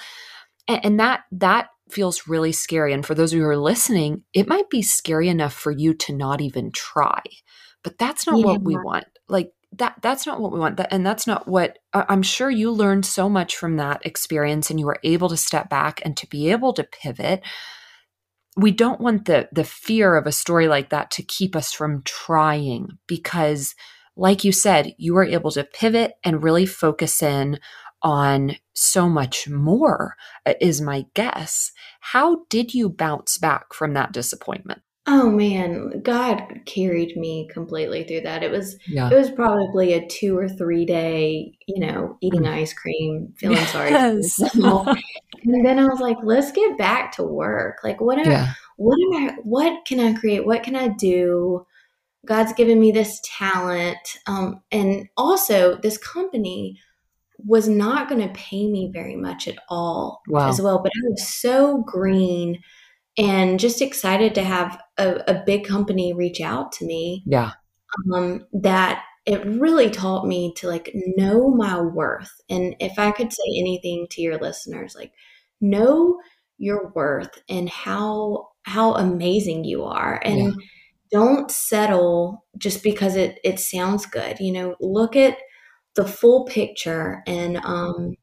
[0.67, 2.93] and, and that that feels really scary.
[2.93, 5.93] And for those of you who are listening it might be scary enough for you
[5.95, 7.21] to not even try
[7.83, 8.45] but that's not yeah.
[8.45, 9.05] what we want.
[9.27, 10.77] Like that that's not what we want.
[10.77, 14.79] That and that's not what i'm sure you learned so much from that experience and
[14.79, 17.41] you were able to step back and to be able to pivot.
[18.57, 22.03] We don't want the the fear of a story like that to keep us from
[22.03, 23.75] trying because
[24.21, 27.59] like you said you were able to pivot and really focus in
[28.03, 34.13] on so much more uh, is my guess how did you bounce back from that
[34.13, 38.43] disappointment Oh man, God carried me completely through that.
[38.43, 39.09] It was yeah.
[39.11, 42.53] it was probably a two or three day, you know, eating mm.
[42.53, 43.71] ice cream, feeling yes.
[43.71, 43.91] sorry
[45.43, 47.79] and then I was like, let's get back to work.
[47.83, 48.53] Like what am yeah.
[48.77, 50.45] what am I what can I create?
[50.45, 51.65] What can I do?
[52.25, 54.17] God's given me this talent.
[54.27, 56.79] Um, and also this company
[57.43, 60.49] was not going to pay me very much at all wow.
[60.49, 60.79] as well.
[60.81, 62.59] But I was so green
[63.17, 67.23] and just excited to have a, a big company reach out to me.
[67.25, 67.51] Yeah.
[68.13, 72.31] Um, that it really taught me to like know my worth.
[72.49, 75.11] And if I could say anything to your listeners, like
[75.59, 76.19] know
[76.57, 80.21] your worth and how how amazing you are.
[80.23, 80.51] And yeah.
[81.11, 84.39] Don't settle just because it it sounds good.
[84.39, 85.37] You know, look at
[85.95, 88.15] the full picture and um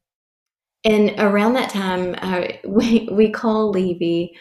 [0.84, 4.32] and around that time I, we we call Levy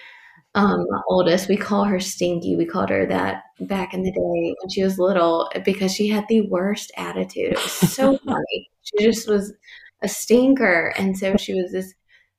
[0.58, 2.56] um, my oldest, we call her Stinky.
[2.56, 6.26] We called her that back in the day when she was little because she had
[6.28, 7.54] the worst attitude.
[7.54, 8.70] It was so funny.
[8.82, 9.54] She just was
[10.02, 10.94] a stinker.
[10.98, 11.94] And so she was this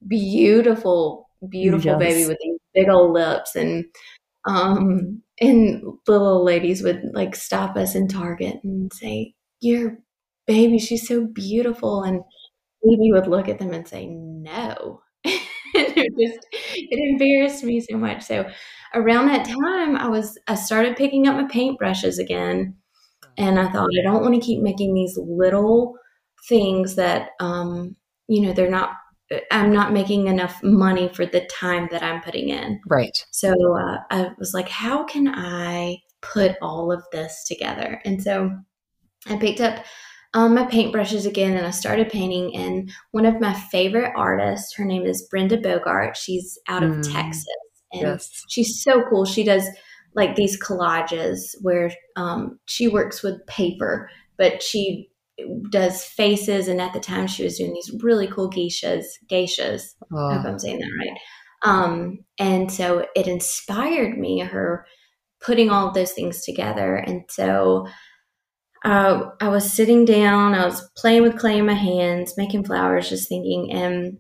[0.09, 3.55] beautiful, beautiful baby with these big old lips.
[3.55, 3.85] And
[4.47, 9.99] um, and the little ladies would like stop us in Target and say, Your
[10.47, 12.03] baby, she's so beautiful.
[12.03, 12.23] And
[12.83, 15.03] Levy would look at them and say, No.
[15.25, 18.23] it just it embarrassed me so much.
[18.23, 18.49] So
[18.95, 22.77] around that time I was I started picking up my paintbrushes again.
[23.37, 25.95] And I thought I don't want to keep making these little
[26.49, 27.95] things that um,
[28.29, 28.91] you know, they're not
[29.51, 32.81] I'm not making enough money for the time that I'm putting in.
[32.87, 33.17] Right.
[33.31, 38.01] So uh, I was like, how can I put all of this together?
[38.05, 38.51] And so
[39.27, 39.85] I picked up
[40.35, 42.55] um, my paintbrushes again and I started painting.
[42.57, 46.17] And one of my favorite artists, her name is Brenda Bogart.
[46.17, 47.13] She's out of mm.
[47.13, 47.47] Texas.
[47.93, 48.45] And yes.
[48.49, 49.25] she's so cool.
[49.25, 49.67] She does
[50.15, 55.08] like these collages where um, she works with paper, but she
[55.71, 59.05] does faces, and at the time she was doing these really cool geishas.
[59.31, 60.27] Geishas, oh.
[60.29, 61.19] I hope I'm saying that right.
[61.63, 64.41] Um, and so it inspired me.
[64.41, 64.87] Her
[65.41, 67.87] putting all of those things together, and so
[68.85, 70.55] uh, I was sitting down.
[70.55, 74.19] I was playing with clay in my hands, making flowers, just thinking, and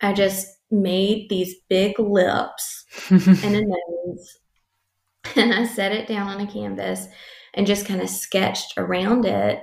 [0.00, 4.38] I just made these big lips and a nose,
[5.36, 7.06] and I set it down on a canvas
[7.54, 9.62] and just kind of sketched around it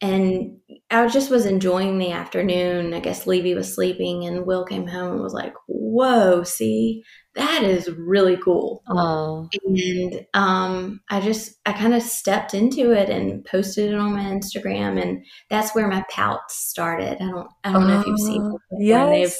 [0.00, 0.58] and
[0.90, 2.94] I just was enjoying the afternoon.
[2.94, 7.62] I guess Levy was sleeping, and Will came home and was like, "Whoa, see, that
[7.62, 13.44] is really cool." Oh, and um, I just I kind of stepped into it and
[13.44, 17.20] posted it on my Instagram, and that's where my pouts started.
[17.20, 18.56] I don't I don't know if you've seen them.
[18.78, 19.10] Yes.
[19.10, 19.36] They've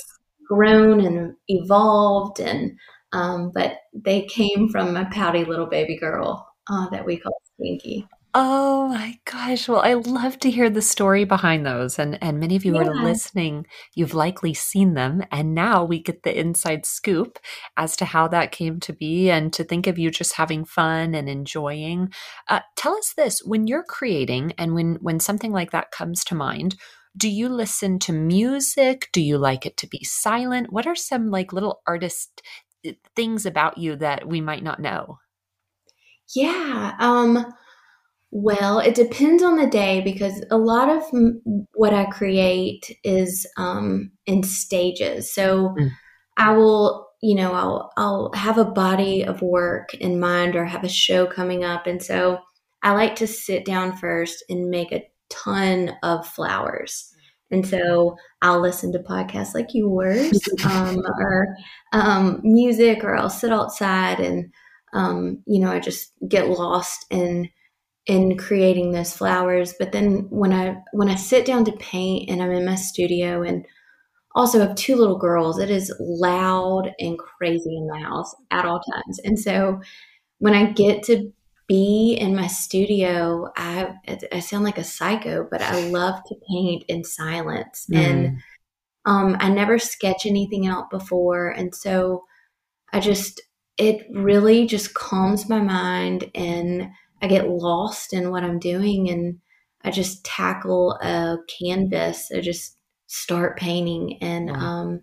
[0.46, 2.72] grown and evolved, and
[3.12, 8.06] um, but they came from a pouty little baby girl uh, that we call Stinky.
[8.32, 9.68] Oh my gosh.
[9.68, 11.98] Well, I love to hear the story behind those.
[11.98, 12.82] And and many of you yeah.
[12.82, 13.66] are listening,
[13.96, 15.24] you've likely seen them.
[15.32, 17.40] And now we get the inside scoop
[17.76, 21.14] as to how that came to be and to think of you just having fun
[21.16, 22.12] and enjoying.
[22.48, 26.36] Uh, tell us this when you're creating and when when something like that comes to
[26.36, 26.76] mind,
[27.16, 29.08] do you listen to music?
[29.12, 30.72] Do you like it to be silent?
[30.72, 32.42] What are some like little artist
[32.84, 35.18] eh, things about you that we might not know?
[36.34, 36.94] Yeah.
[37.00, 37.52] Um
[38.30, 43.46] well, it depends on the day because a lot of m- what I create is
[43.56, 45.32] um, in stages.
[45.32, 45.90] So mm.
[46.36, 50.84] I will, you know, I'll I'll have a body of work in mind or have
[50.84, 52.38] a show coming up, and so
[52.82, 57.12] I like to sit down first and make a ton of flowers.
[57.50, 61.56] And so I'll listen to podcasts like yours um, or
[61.92, 64.52] um, music, or I'll sit outside and,
[64.94, 67.48] um, you know, I just get lost in
[68.10, 72.42] in creating those flowers but then when i when i sit down to paint and
[72.42, 73.64] i'm in my studio and
[74.34, 78.80] also have two little girls it is loud and crazy in my house at all
[78.80, 79.18] times.
[79.24, 79.80] And so
[80.38, 81.32] when i get to
[81.68, 83.92] be in my studio i
[84.32, 87.86] i sound like a psycho but i love to paint in silence.
[87.92, 87.98] Mm.
[87.98, 88.38] and
[89.06, 91.50] um, i never sketch anything out before.
[91.50, 92.24] And so
[92.92, 93.40] i just
[93.76, 96.90] it really just calms my mind and
[97.22, 99.38] I get lost in what I'm doing and
[99.82, 102.30] I just tackle a canvas.
[102.34, 105.00] I just start painting and um,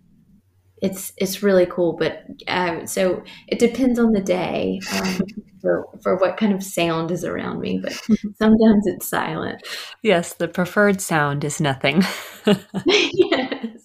[0.80, 1.96] it's it's really cool.
[1.98, 5.20] But uh, so it depends on the day um,
[5.60, 7.80] for for what kind of sound is around me.
[7.82, 7.92] But
[8.38, 9.66] sometimes it's silent.
[10.02, 12.02] Yes, the preferred sound is nothing.
[12.86, 13.78] yes.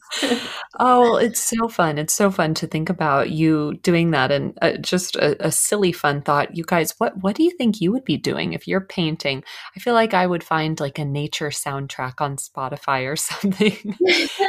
[0.79, 1.99] Oh, it's so fun.
[1.99, 5.91] It's so fun to think about you doing that and uh, just a, a, silly
[5.91, 6.57] fun thought.
[6.57, 9.43] You guys, what what do you think you would be doing if you're painting?
[9.75, 13.97] I feel like I would find like a nature soundtrack on Spotify or something.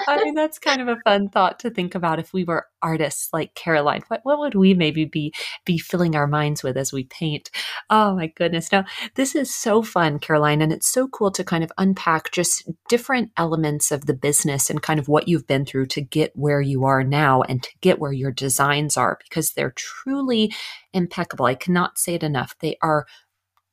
[0.09, 3.29] I mean, that's kind of a fun thought to think about if we were artists
[3.35, 4.03] like Caroline.
[4.09, 5.35] What what would we maybe be
[5.67, 7.51] be filling our minds with as we paint?
[7.91, 8.73] Oh my goodness.
[8.73, 12.71] Now, this is so fun, Caroline, and it's so cool to kind of unpack just
[12.89, 16.61] different elements of the business and kind of what you've been through to get where
[16.61, 20.53] you are now and to get where your designs are because they're truly
[20.93, 21.45] impeccable.
[21.45, 22.55] I cannot say it enough.
[22.61, 23.05] They are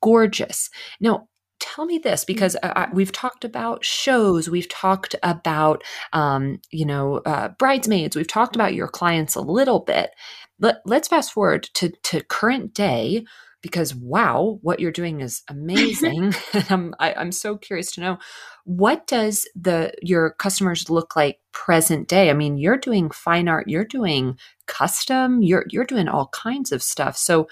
[0.01, 0.71] gorgeous.
[0.99, 1.27] Now,
[1.59, 7.17] tell me this because uh, we've talked about shows we've talked about um, you know
[7.27, 10.09] uh, bridesmaids we've talked about your clients a little bit
[10.59, 13.25] Let, let's fast forward to, to current day
[13.61, 16.33] because wow, what you're doing is amazing.
[16.69, 18.17] I'm, I, I'm so curious to know
[18.63, 22.29] what does the your customers look like present day?
[22.29, 24.37] I mean, you're doing fine art, you're doing
[24.67, 27.17] custom, you're you're doing all kinds of stuff.
[27.17, 27.47] So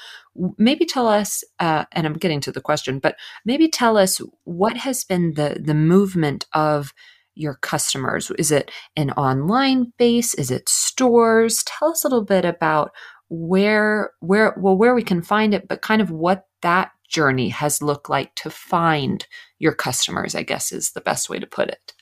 [0.57, 4.78] maybe tell us, uh, and I'm getting to the question, but maybe tell us what
[4.78, 6.93] has been the the movement of
[7.39, 8.32] your customers?
[8.38, 10.34] Is it an online base?
[10.34, 11.64] Is it stores?
[11.64, 12.91] Tell us a little bit about
[13.30, 17.82] where where well where we can find it, but kind of what that journey has
[17.82, 19.26] looked like to find
[19.58, 21.94] your customers, I guess is the best way to put it.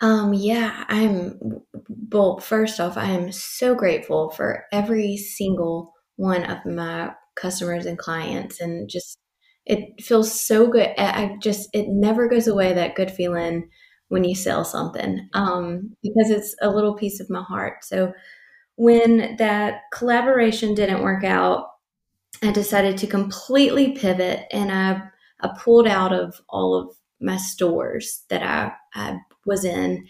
[0.00, 1.38] Um, yeah, I'm
[2.10, 7.98] well, first off, I am so grateful for every single one of my customers and
[7.98, 9.18] clients and just
[9.66, 10.90] it feels so good.
[10.98, 13.70] I just it never goes away that good feeling
[14.08, 17.84] when you sell something um, because it's a little piece of my heart.
[17.84, 18.12] So
[18.76, 21.66] when that collaboration didn't work out,
[22.42, 25.02] I decided to completely pivot and I,
[25.40, 30.06] I pulled out of all of my stores that I, I was in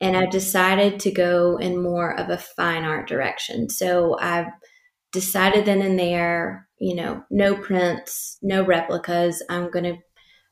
[0.00, 3.68] and I decided to go in more of a fine art direction.
[3.68, 4.48] So I
[5.12, 9.42] decided then and there, you know, no prints, no replicas.
[9.48, 9.96] I'm going to,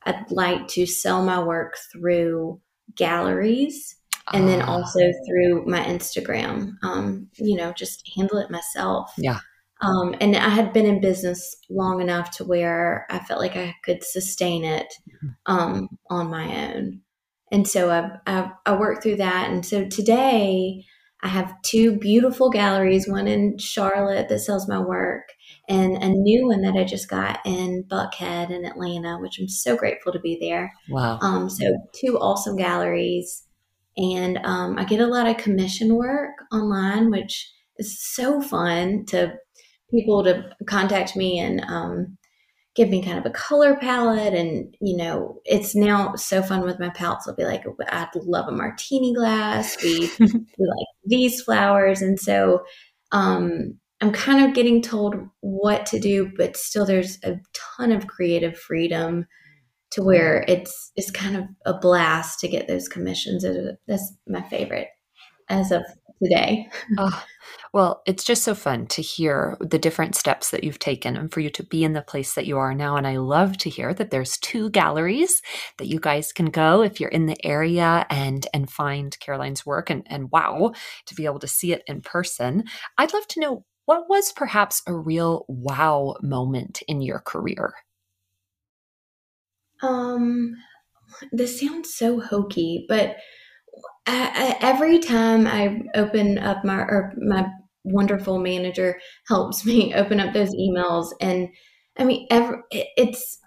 [0.04, 2.60] I'd like to sell my work through
[2.96, 3.96] galleries
[4.32, 4.72] and then ah.
[4.72, 6.74] also through my Instagram.
[6.82, 9.12] Um, you know, just handle it myself.
[9.18, 9.38] Yeah.
[9.80, 13.74] Um, and I had been in business long enough to where I felt like I
[13.84, 15.52] could sustain it mm-hmm.
[15.52, 17.00] um, on my own.
[17.52, 19.50] And so I, I, I worked through that.
[19.50, 20.84] And so today
[21.22, 25.28] I have two beautiful galleries, one in Charlotte that sells my work,
[25.68, 29.76] and a new one that I just got in Buckhead in Atlanta, which I'm so
[29.76, 30.72] grateful to be there.
[30.90, 31.18] Wow.
[31.20, 31.64] Um, so
[31.94, 33.44] two awesome galleries.
[33.96, 39.34] And um, I get a lot of commission work online, which is so fun to
[39.90, 42.18] people to contact me and um,
[42.74, 44.34] give me kind of a color palette.
[44.34, 47.28] And, you know, it's now so fun with my palettes.
[47.28, 49.80] I'll be like, I'd love a martini glass.
[49.82, 52.02] We, we like these flowers.
[52.02, 52.64] And so
[53.12, 57.36] um, I'm kind of getting told what to do, but still there's a
[57.78, 59.26] ton of creative freedom
[59.94, 63.44] to where it's it's kind of a blast to get those commissions.
[63.86, 64.88] That's my favorite
[65.48, 65.82] as of
[66.22, 66.68] today.
[66.98, 67.24] oh,
[67.72, 71.40] well, it's just so fun to hear the different steps that you've taken and for
[71.40, 72.96] you to be in the place that you are now.
[72.96, 75.42] And I love to hear that there's two galleries
[75.78, 79.90] that you guys can go if you're in the area and and find Caroline's work
[79.90, 80.72] and, and wow,
[81.06, 82.64] to be able to see it in person.
[82.98, 87.74] I'd love to know what was perhaps a real wow moment in your career?
[89.84, 90.54] Um,
[91.32, 93.16] this sounds so hokey, but
[94.06, 97.46] I, I, every time I open up my or my
[97.84, 101.48] wonderful manager helps me open up those emails, and
[101.98, 103.38] I mean, every, it's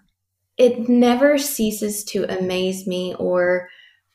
[0.56, 3.68] it never ceases to amaze me or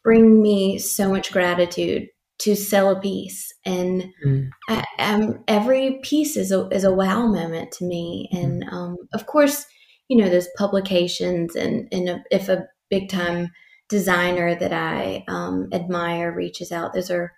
[0.03, 2.07] bring me so much gratitude
[2.39, 4.49] to sell a piece and mm.
[4.67, 8.73] I, um, every piece is a, is a wow moment to me and mm.
[8.73, 9.65] um, of course
[10.07, 13.49] you know those publications and, and a, if a big time
[13.89, 16.93] designer that I um, admire reaches out.
[16.93, 17.31] Those are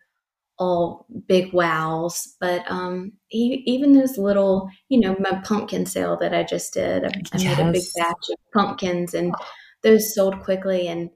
[0.57, 6.34] all big wows, but um, e- even those little, you know, my pumpkin sale that
[6.34, 7.57] I just did, I, I yes.
[7.57, 9.36] made a big batch of pumpkins and
[9.84, 11.09] those sold quickly and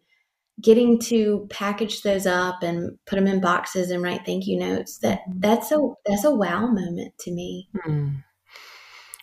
[0.62, 4.98] getting to package those up and put them in boxes and write thank you notes
[4.98, 5.40] that mm-hmm.
[5.40, 8.22] that's a that's a wow moment to me mm.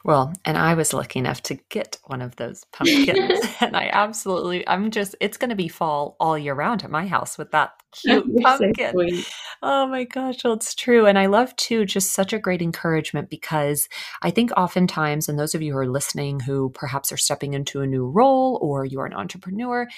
[0.06, 3.40] Well, and I was lucky enough to get one of those pumpkins.
[3.60, 7.08] and I absolutely, I'm just, it's going to be fall all year round at my
[7.08, 8.92] house with that cute pumpkin.
[8.92, 9.30] So
[9.64, 11.06] oh my gosh, well, it's true.
[11.06, 13.88] And I love too, just such a great encouragement because
[14.22, 17.80] I think oftentimes, and those of you who are listening who perhaps are stepping into
[17.80, 19.88] a new role or you're an entrepreneur,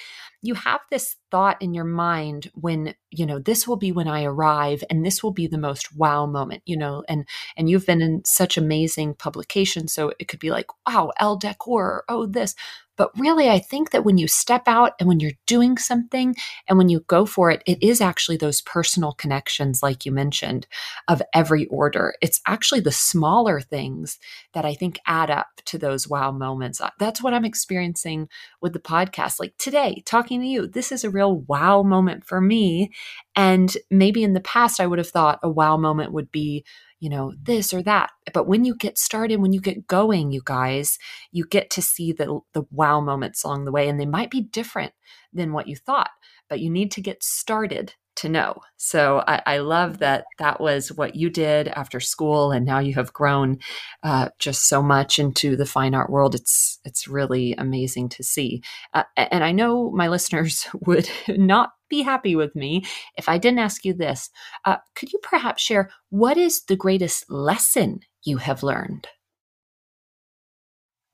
[0.41, 4.23] you have this thought in your mind when you know this will be when i
[4.23, 7.27] arrive and this will be the most wow moment you know and
[7.57, 12.03] and you've been in such amazing publications so it could be like wow Elle Decor
[12.09, 12.55] oh this
[12.99, 16.35] but really, I think that when you step out and when you're doing something
[16.67, 20.67] and when you go for it, it is actually those personal connections, like you mentioned,
[21.07, 22.15] of every order.
[22.21, 24.19] It's actually the smaller things
[24.53, 26.81] that I think add up to those wow moments.
[26.81, 28.27] Uh, that's what I'm experiencing
[28.59, 29.39] with the podcast.
[29.39, 32.91] Like today, talking to you, this is a real wow moment for me.
[33.33, 36.65] And maybe in the past, I would have thought a wow moment would be
[36.99, 38.11] you know, this or that.
[38.33, 40.97] But when you get started, when you get going, you guys,
[41.31, 44.41] you get to see the, the wow moments along the way, and they might be
[44.41, 44.93] different
[45.33, 46.09] than what you thought,
[46.49, 48.55] but you need to get started to know.
[48.75, 52.93] So I, I, love that that was what you did after school, and now you
[52.95, 53.59] have grown
[54.03, 56.35] uh, just so much into the fine art world.
[56.35, 58.61] It's it's really amazing to see.
[58.93, 62.83] Uh, and I know my listeners would not be happy with me
[63.17, 64.29] if I didn't ask you this.
[64.65, 69.07] Uh, could you perhaps share what is the greatest lesson you have learned?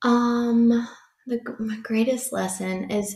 [0.02, 0.88] Um,
[1.26, 3.16] the my greatest lesson is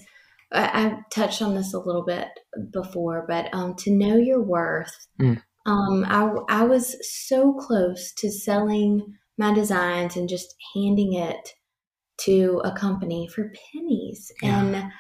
[0.52, 2.28] I, have touched on this a little bit
[2.72, 5.42] before, but um, to know your worth mm.
[5.66, 11.54] Um, I, I was so close to selling my designs and just handing it
[12.22, 14.32] to a company for pennies.
[14.42, 14.62] Yeah.
[14.62, 14.92] And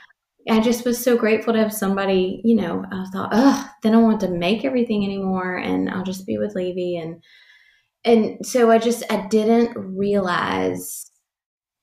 [0.48, 3.98] I just was so grateful to have somebody, you know, I thought, oh, then I
[3.98, 6.98] want to make everything anymore and I'll just be with Levy.
[6.98, 7.24] And,
[8.06, 11.12] and so I just, I didn't realize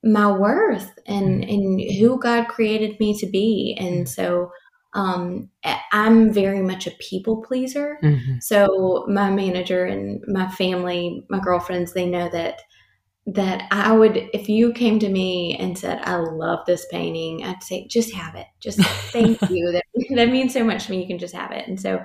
[0.02, 1.52] my worth and, mm.
[1.52, 3.76] and who God created me to be.
[3.78, 4.08] And mm.
[4.08, 4.50] so,
[4.94, 5.50] um,
[5.92, 7.98] I'm very much a people pleaser.
[8.02, 8.38] Mm-hmm.
[8.40, 12.60] So my manager and my family, my girlfriends, they know that
[13.26, 17.62] that I would, if you came to me and said, I love this painting, I'd
[17.62, 18.46] say, just have it.
[18.60, 19.72] Just thank you.
[19.72, 21.02] That, that means so much to me.
[21.02, 21.66] You can just have it.
[21.66, 22.02] And so,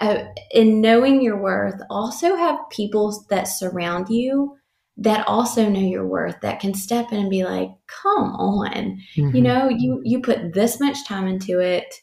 [0.00, 4.56] uh, in knowing your worth, also have people that surround you
[4.96, 9.34] that also know your worth that can step in and be like, come on, mm-hmm.
[9.34, 11.94] you know, you, you put this much time into it.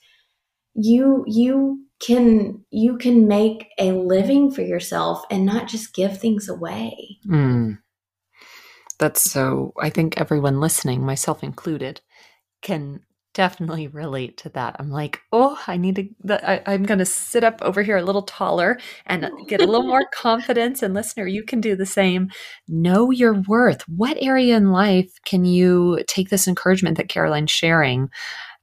[0.73, 6.47] You, you can you can make a living for yourself and not just give things
[6.47, 7.17] away.
[7.27, 7.79] Mm
[8.99, 12.01] that's so i think everyone listening myself included
[12.61, 13.01] can
[13.37, 14.75] definitely relate to that.
[14.79, 15.95] I'm like oh i need
[16.25, 19.67] to I, i'm going to sit up over here a little taller and get a
[19.67, 22.31] little more confidence and listener you can do the same.
[22.67, 23.87] Know your worth.
[23.87, 28.09] What area in life can you take this encouragement that caroline's sharing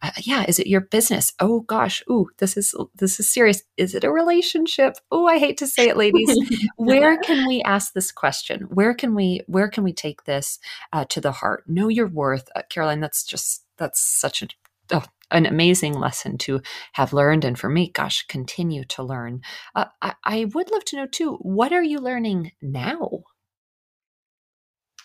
[0.04, 1.32] uh, yeah is it your business?
[1.40, 2.02] Oh gosh.
[2.10, 3.62] Ooh this is this is serious.
[3.78, 4.96] Is it a relationship?
[5.10, 6.36] Oh i hate to say it ladies.
[6.76, 8.62] Where can we ask this question?
[8.70, 10.58] Where can we where can we take this
[10.92, 11.64] uh, to the heart?
[11.66, 12.48] Know your worth.
[12.54, 14.48] Uh, caroline that's just that's such a
[14.92, 16.60] oh, an amazing lesson to
[16.92, 19.40] have learned and for me gosh continue to learn.
[19.74, 23.24] Uh, I, I would love to know too what are you learning now?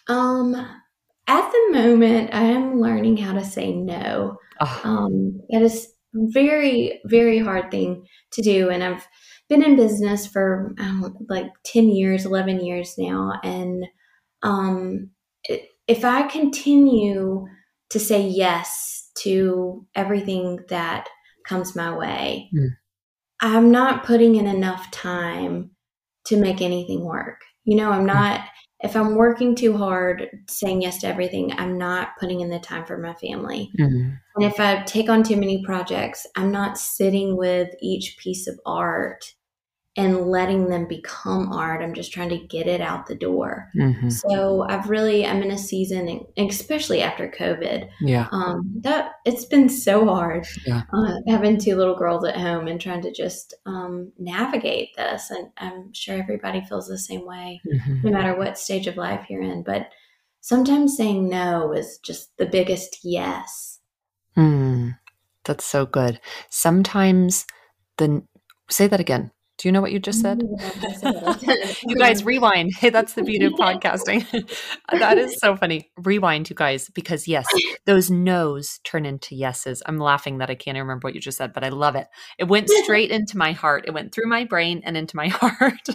[0.07, 0.81] Um
[1.29, 4.81] at the moment i am learning how to say no Oh.
[4.83, 8.69] Um, it is very, very hard thing to do.
[8.69, 9.07] And I've
[9.47, 13.33] been in business for um, like 10 years, 11 years now.
[13.43, 13.85] And
[14.43, 15.11] um,
[15.87, 17.45] if I continue
[17.89, 21.07] to say yes to everything that
[21.45, 22.69] comes my way, mm.
[23.41, 25.71] I'm not putting in enough time
[26.25, 27.41] to make anything work.
[27.63, 28.07] You know, I'm hmm.
[28.07, 28.41] not
[28.81, 32.85] if I'm working too hard, saying yes to everything, I'm not putting in the time
[32.85, 33.71] for my family.
[33.77, 34.11] Mm-hmm.
[34.35, 38.59] And if I take on too many projects, I'm not sitting with each piece of
[38.65, 39.33] art
[39.97, 41.81] and letting them become art.
[41.81, 43.69] I'm just trying to get it out the door.
[43.75, 44.09] Mm-hmm.
[44.09, 47.89] So I've really, I'm in a season, especially after COVID.
[47.99, 48.27] Yeah.
[48.31, 50.83] Um, that it's been so hard yeah.
[50.93, 55.31] uh, having two little girls at home and trying to just um, navigate this.
[55.31, 58.01] And I'm sure everybody feels the same way, mm-hmm.
[58.03, 59.63] no matter what stage of life you're in.
[59.63, 59.89] But
[60.39, 63.79] sometimes saying no is just the biggest yes.
[64.37, 64.97] Mm,
[65.43, 66.21] that's so good.
[66.49, 67.47] Sometimes
[67.97, 68.23] the,
[68.69, 70.41] say that again do you know what you just said?
[71.85, 72.71] you guys rewind.
[72.77, 74.25] Hey, that's the beauty of podcasting.
[74.89, 75.91] that is so funny.
[75.97, 77.45] Rewind, you guys, because yes,
[77.85, 79.83] those no's turn into yeses.
[79.85, 82.07] I'm laughing that I can't remember what you just said, but I love it.
[82.37, 83.83] It went straight into my heart.
[83.85, 85.89] It went through my brain and into my heart.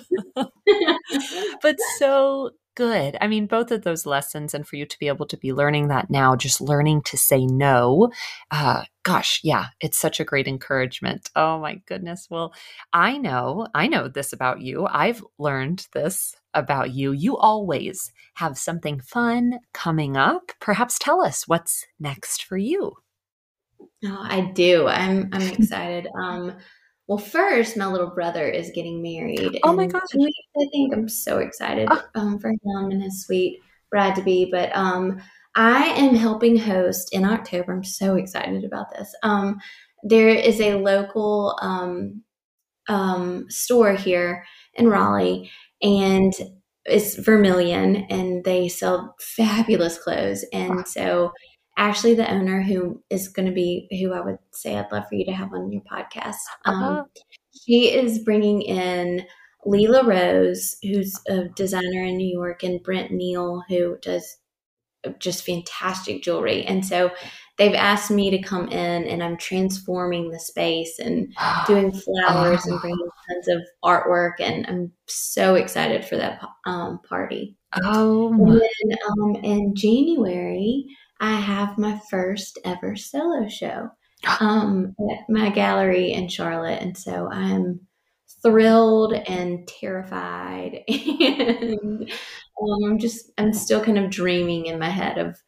[1.62, 3.16] but so good.
[3.20, 5.88] I mean, both of those lessons, and for you to be able to be learning
[5.88, 8.10] that now, just learning to say no.
[8.50, 11.30] Uh, gosh, yeah, it's such a great encouragement.
[11.36, 12.28] Oh my goodness.
[12.30, 12.52] Well,
[12.92, 14.86] I know, I know this about you.
[14.86, 17.12] I've learned this about you.
[17.12, 20.52] You always have something fun coming up.
[20.60, 22.96] Perhaps tell us what's next for you.
[24.04, 24.86] Oh, I do.
[24.86, 26.08] I'm I'm excited.
[26.18, 26.56] Um
[27.06, 29.60] well, first, my little brother is getting married.
[29.62, 30.02] Oh my gosh!
[30.14, 32.02] I think I'm so excited oh.
[32.14, 34.48] um, for him and his sweet bride to be.
[34.50, 35.20] But um,
[35.54, 37.72] I am helping host in October.
[37.72, 39.14] I'm so excited about this.
[39.22, 39.58] Um,
[40.02, 42.22] there is a local um,
[42.88, 44.44] um, store here
[44.74, 45.50] in Raleigh,
[45.82, 46.32] and
[46.86, 50.44] it's Vermillion, and they sell fabulous clothes.
[50.54, 51.32] And so
[51.76, 55.16] Ashley, the owner, who is going to be who I would say I'd love for
[55.16, 56.36] you to have on your podcast.
[56.64, 57.04] Um, uh-huh.
[57.66, 59.26] She is bringing in
[59.64, 64.36] Lela Rose, who's a designer in New York, and Brent Neale, who does
[65.18, 66.64] just fantastic jewelry.
[66.64, 67.10] And so
[67.58, 71.34] they've asked me to come in, and I'm transforming the space and
[71.66, 74.34] doing flowers and bringing tons of artwork.
[74.40, 77.56] And I'm so excited for that um, party.
[77.82, 78.60] Oh, and
[78.90, 80.86] then um, in January.
[81.20, 83.90] I have my first ever solo show
[84.40, 86.82] um, at my gallery in Charlotte.
[86.82, 87.80] And so I'm
[88.42, 90.80] thrilled and terrified.
[90.88, 92.10] and
[92.62, 95.38] um, I'm just, I'm still kind of dreaming in my head of,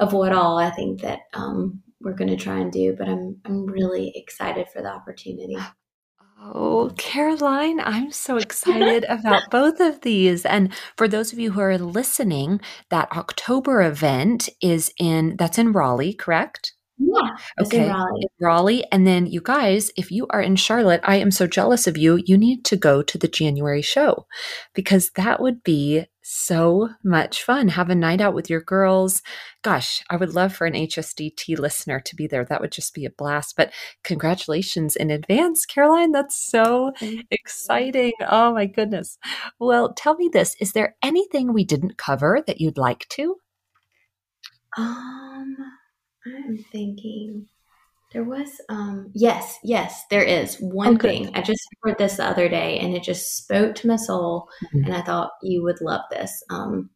[0.00, 2.94] of what all I think that um, we're going to try and do.
[2.96, 5.56] But I'm, I'm really excited for the opportunity.
[6.40, 10.46] Oh, Caroline, I'm so excited about both of these.
[10.46, 12.60] And for those of you who are listening,
[12.90, 16.74] that October event is in that's in Raleigh, correct?
[16.98, 17.36] Yeah.
[17.60, 17.86] Okay.
[17.86, 18.22] In Raleigh.
[18.22, 18.84] in Raleigh.
[18.92, 22.20] And then you guys, if you are in Charlotte, I am so jealous of you.
[22.24, 24.26] You need to go to the January show
[24.74, 27.68] because that would be so much fun.
[27.68, 29.22] Have a night out with your girls.
[29.62, 32.44] Gosh, I would love for an HSDT listener to be there.
[32.44, 33.54] That would just be a blast.
[33.56, 33.72] But
[34.04, 36.12] congratulations in advance, Caroline.
[36.12, 36.92] That's so
[37.30, 38.12] exciting.
[38.28, 39.16] Oh my goodness.
[39.58, 43.36] Well, tell me this is there anything we didn't cover that you'd like to?
[44.76, 45.56] Um,
[46.26, 47.48] I'm thinking.
[48.12, 51.30] There was, um, yes, yes, there is one oh, thing.
[51.34, 54.84] I just heard this the other day, and it just spoke to my soul, mm-hmm.
[54.84, 56.42] and I thought you would love this.
[56.48, 56.88] Um,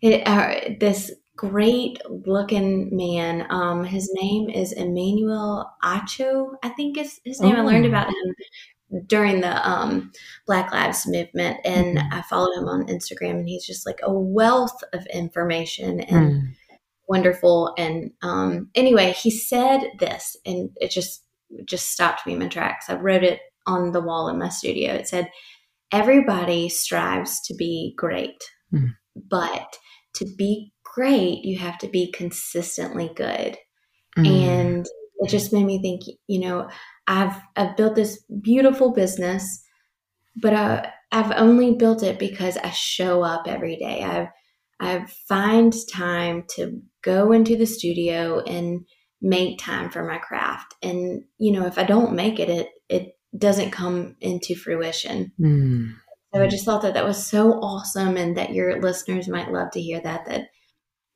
[0.00, 3.46] it, uh, this great looking man.
[3.50, 6.54] Um, his name is Emmanuel Acho.
[6.62, 7.56] I think is his name.
[7.56, 7.60] Oh.
[7.60, 7.88] I learned oh.
[7.88, 10.10] about him during the um,
[10.46, 12.14] Black Lives Movement, and mm-hmm.
[12.14, 16.32] I followed him on Instagram, and he's just like a wealth of information and.
[16.32, 16.54] Mm
[17.10, 17.74] wonderful.
[17.76, 21.24] And um, anyway, he said this, and it just
[21.64, 22.88] just stopped me in my tracks.
[22.88, 24.94] I wrote it on the wall in my studio.
[24.94, 25.28] It said,
[25.92, 28.40] "Everybody strives to be great,
[28.72, 28.94] mm.
[29.28, 29.76] but
[30.14, 33.58] to be great, you have to be consistently good."
[34.16, 34.26] Mm.
[34.26, 34.86] And
[35.18, 36.02] it just made me think.
[36.28, 36.68] You know,
[37.08, 39.44] I've I've built this beautiful business,
[40.40, 44.04] but I, I've only built it because I show up every day.
[44.04, 44.28] I've
[44.78, 48.86] I've find time to go into the studio and
[49.22, 50.74] make time for my craft.
[50.82, 55.32] And, you know, if I don't make it, it, it doesn't come into fruition.
[55.40, 55.92] Mm.
[56.34, 59.70] So I just thought that that was so awesome and that your listeners might love
[59.72, 60.48] to hear that, that,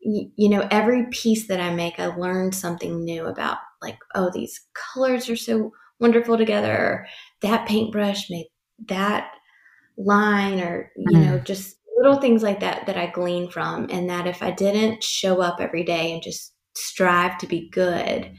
[0.01, 4.61] you know, every piece that I make, I learned something new about like, oh, these
[4.93, 6.72] colors are so wonderful together.
[6.72, 7.07] Or
[7.43, 8.49] that paintbrush made
[8.89, 9.30] that
[9.97, 11.24] line or, you mm.
[11.24, 15.03] know, just little things like that that I glean from, and that if I didn't
[15.03, 18.32] show up every day and just strive to be good,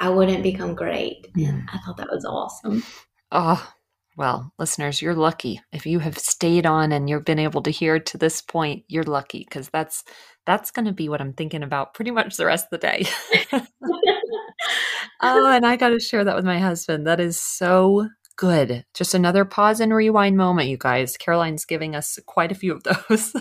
[0.00, 1.28] I wouldn't become great.
[1.36, 2.82] And I thought that was awesome.
[3.30, 3.72] Oh,
[4.16, 5.60] well, listeners, you're lucky.
[5.72, 9.04] If you have stayed on and you've been able to hear to this point, you're
[9.04, 10.04] lucky because that's
[10.44, 13.06] that's going to be what I'm thinking about pretty much the rest of the day.
[15.22, 17.06] oh, and I got to share that with my husband.
[17.06, 18.84] That is so good.
[18.94, 21.16] Just another pause and rewind moment, you guys.
[21.16, 23.34] Caroline's giving us quite a few of those.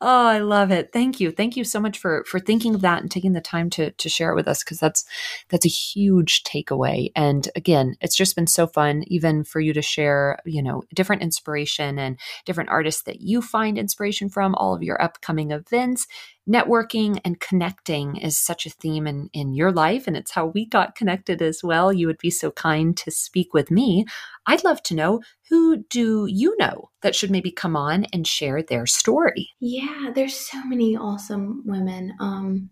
[0.00, 0.90] oh, I love it.
[0.92, 1.30] Thank you.
[1.30, 4.08] Thank you so much for for thinking of that and taking the time to to
[4.08, 5.04] share it with us because that's
[5.48, 7.10] that's a huge takeaway.
[7.14, 11.22] And again, it's just been so fun even for you to share, you know, different
[11.22, 16.06] inspiration and different artists that you find inspiration from, all of your upcoming events
[16.48, 20.66] networking and connecting is such a theme in, in your life, and it's how we
[20.66, 21.92] got connected as well.
[21.92, 24.04] You would be so kind to speak with me.
[24.46, 28.62] I'd love to know who do you know that should maybe come on and share
[28.62, 29.50] their story?
[29.60, 32.14] Yeah, there's so many awesome women.
[32.20, 32.70] Um,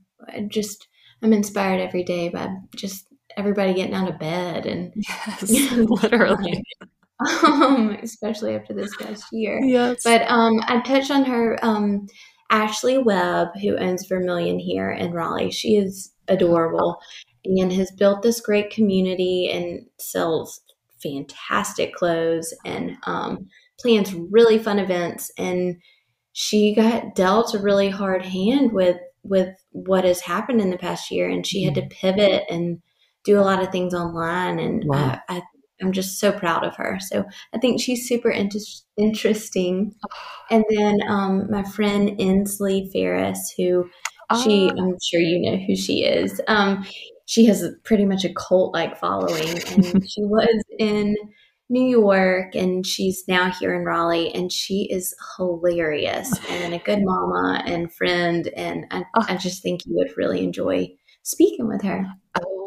[0.49, 0.89] just
[1.23, 3.07] I'm inspired every day by just
[3.37, 5.43] everybody getting out of bed and yes,
[6.03, 6.63] literally.
[7.45, 9.61] um, especially after this past year.
[9.63, 10.01] Yes.
[10.05, 12.07] But um, I touched on her um,
[12.51, 15.51] Ashley Webb, who owns Vermillion here in Raleigh.
[15.51, 17.01] She is adorable
[17.45, 20.61] and has built this great community and sells
[21.03, 23.49] fantastic clothes and um,
[23.81, 25.31] plans really fun events.
[25.39, 25.77] And
[26.33, 31.11] she got dealt a really hard hand with with what has happened in the past
[31.11, 32.81] year, and she had to pivot and
[33.23, 34.59] do a lot of things online.
[34.59, 35.21] And wow.
[35.29, 35.43] I, I
[35.81, 36.99] I'm just so proud of her.
[37.01, 37.25] So
[37.55, 38.59] I think she's super inter-
[38.97, 39.95] interesting.
[40.53, 43.89] And then um, my friend Inslee Fariss, who
[44.43, 44.75] she, ah.
[44.77, 46.41] I'm sure you know who she is.
[46.49, 46.85] Um,
[47.27, 51.15] she has pretty much a cult like following, and she was in
[51.71, 56.99] New York and she's now here in Raleigh and she is hilarious and a good
[57.03, 59.25] mama and friend and I, oh.
[59.29, 60.89] I just think you would really enjoy
[61.23, 62.05] speaking with her.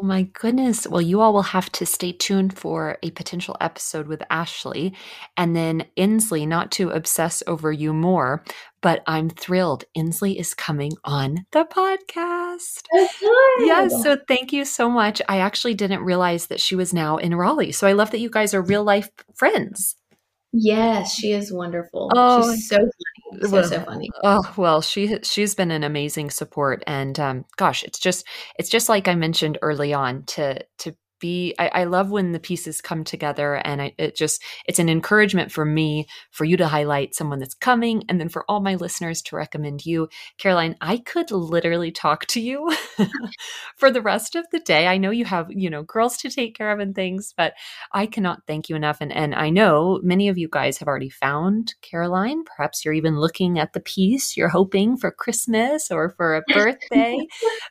[0.04, 0.86] Oh my goodness.
[0.86, 4.94] Well, you all will have to stay tuned for a potential episode with Ashley.
[5.34, 8.44] And then Inslee, not to obsess over you more,
[8.82, 9.84] but I'm thrilled.
[9.96, 12.82] Inslee is coming on the podcast.
[13.60, 14.02] Yes.
[14.02, 15.22] So thank you so much.
[15.26, 17.72] I actually didn't realize that she was now in Raleigh.
[17.72, 19.96] So I love that you guys are real life friends.
[20.56, 22.10] Yes, she is wonderful.
[22.14, 24.08] Oh, she's so funny, so well, so funny.
[24.22, 28.24] Oh well, she she's been an amazing support, and um, gosh, it's just
[28.56, 30.94] it's just like I mentioned early on to to
[31.24, 34.90] be I, I love when the pieces come together and I, it just it's an
[34.90, 38.74] encouragement for me for you to highlight someone that's coming and then for all my
[38.74, 40.10] listeners to recommend you.
[40.36, 42.70] Caroline i could literally talk to you
[43.78, 44.86] for the rest of the day.
[44.86, 47.54] I know you have you know girls to take care of and things but
[47.92, 48.98] i cannot thank you enough.
[49.00, 52.44] And and i know many of you guys have already found caroline.
[52.44, 57.16] Perhaps you're even looking at the piece you're hoping for christmas or for a birthday.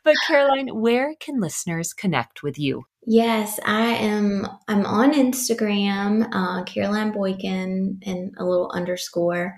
[0.03, 4.47] But caroline where can listeners connect with you Yes, I am.
[4.67, 9.55] I'm on Instagram, uh, Caroline Boykin, and a little underscore.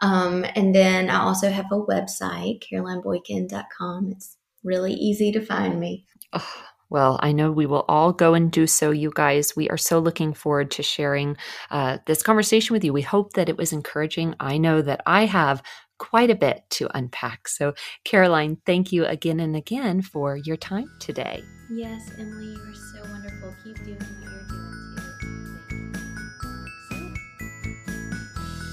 [0.00, 4.12] Um, and then I also have a website, carolineboykin.com.
[4.12, 6.06] It's really easy to find me.
[6.32, 9.56] Oh, well, I know we will all go and do so, you guys.
[9.56, 11.36] We are so looking forward to sharing
[11.70, 12.92] uh, this conversation with you.
[12.92, 14.34] We hope that it was encouraging.
[14.38, 15.62] I know that I have
[15.98, 17.48] quite a bit to unpack.
[17.48, 17.74] So,
[18.04, 21.44] Caroline, thank you again and again for your time today.
[21.70, 23.54] Yes, Emily, you are so wonderful.
[23.64, 25.04] Keep doing what you're doing too.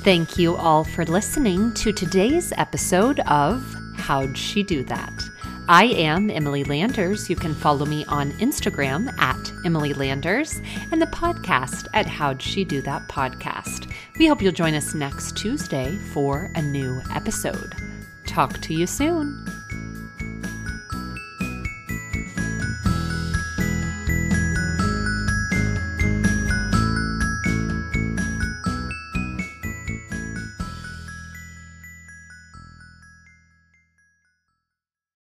[0.04, 3.64] Thank you all for listening to today's episode of
[3.98, 5.31] How'd She Do That?
[5.72, 7.30] I am Emily Landers.
[7.30, 10.62] You can follow me on Instagram at Emily Landers
[10.92, 13.90] and the podcast at How'd She Do That podcast.
[14.20, 17.74] We hope you'll join us next Tuesday for a new episode.
[18.26, 19.46] Talk to you soon.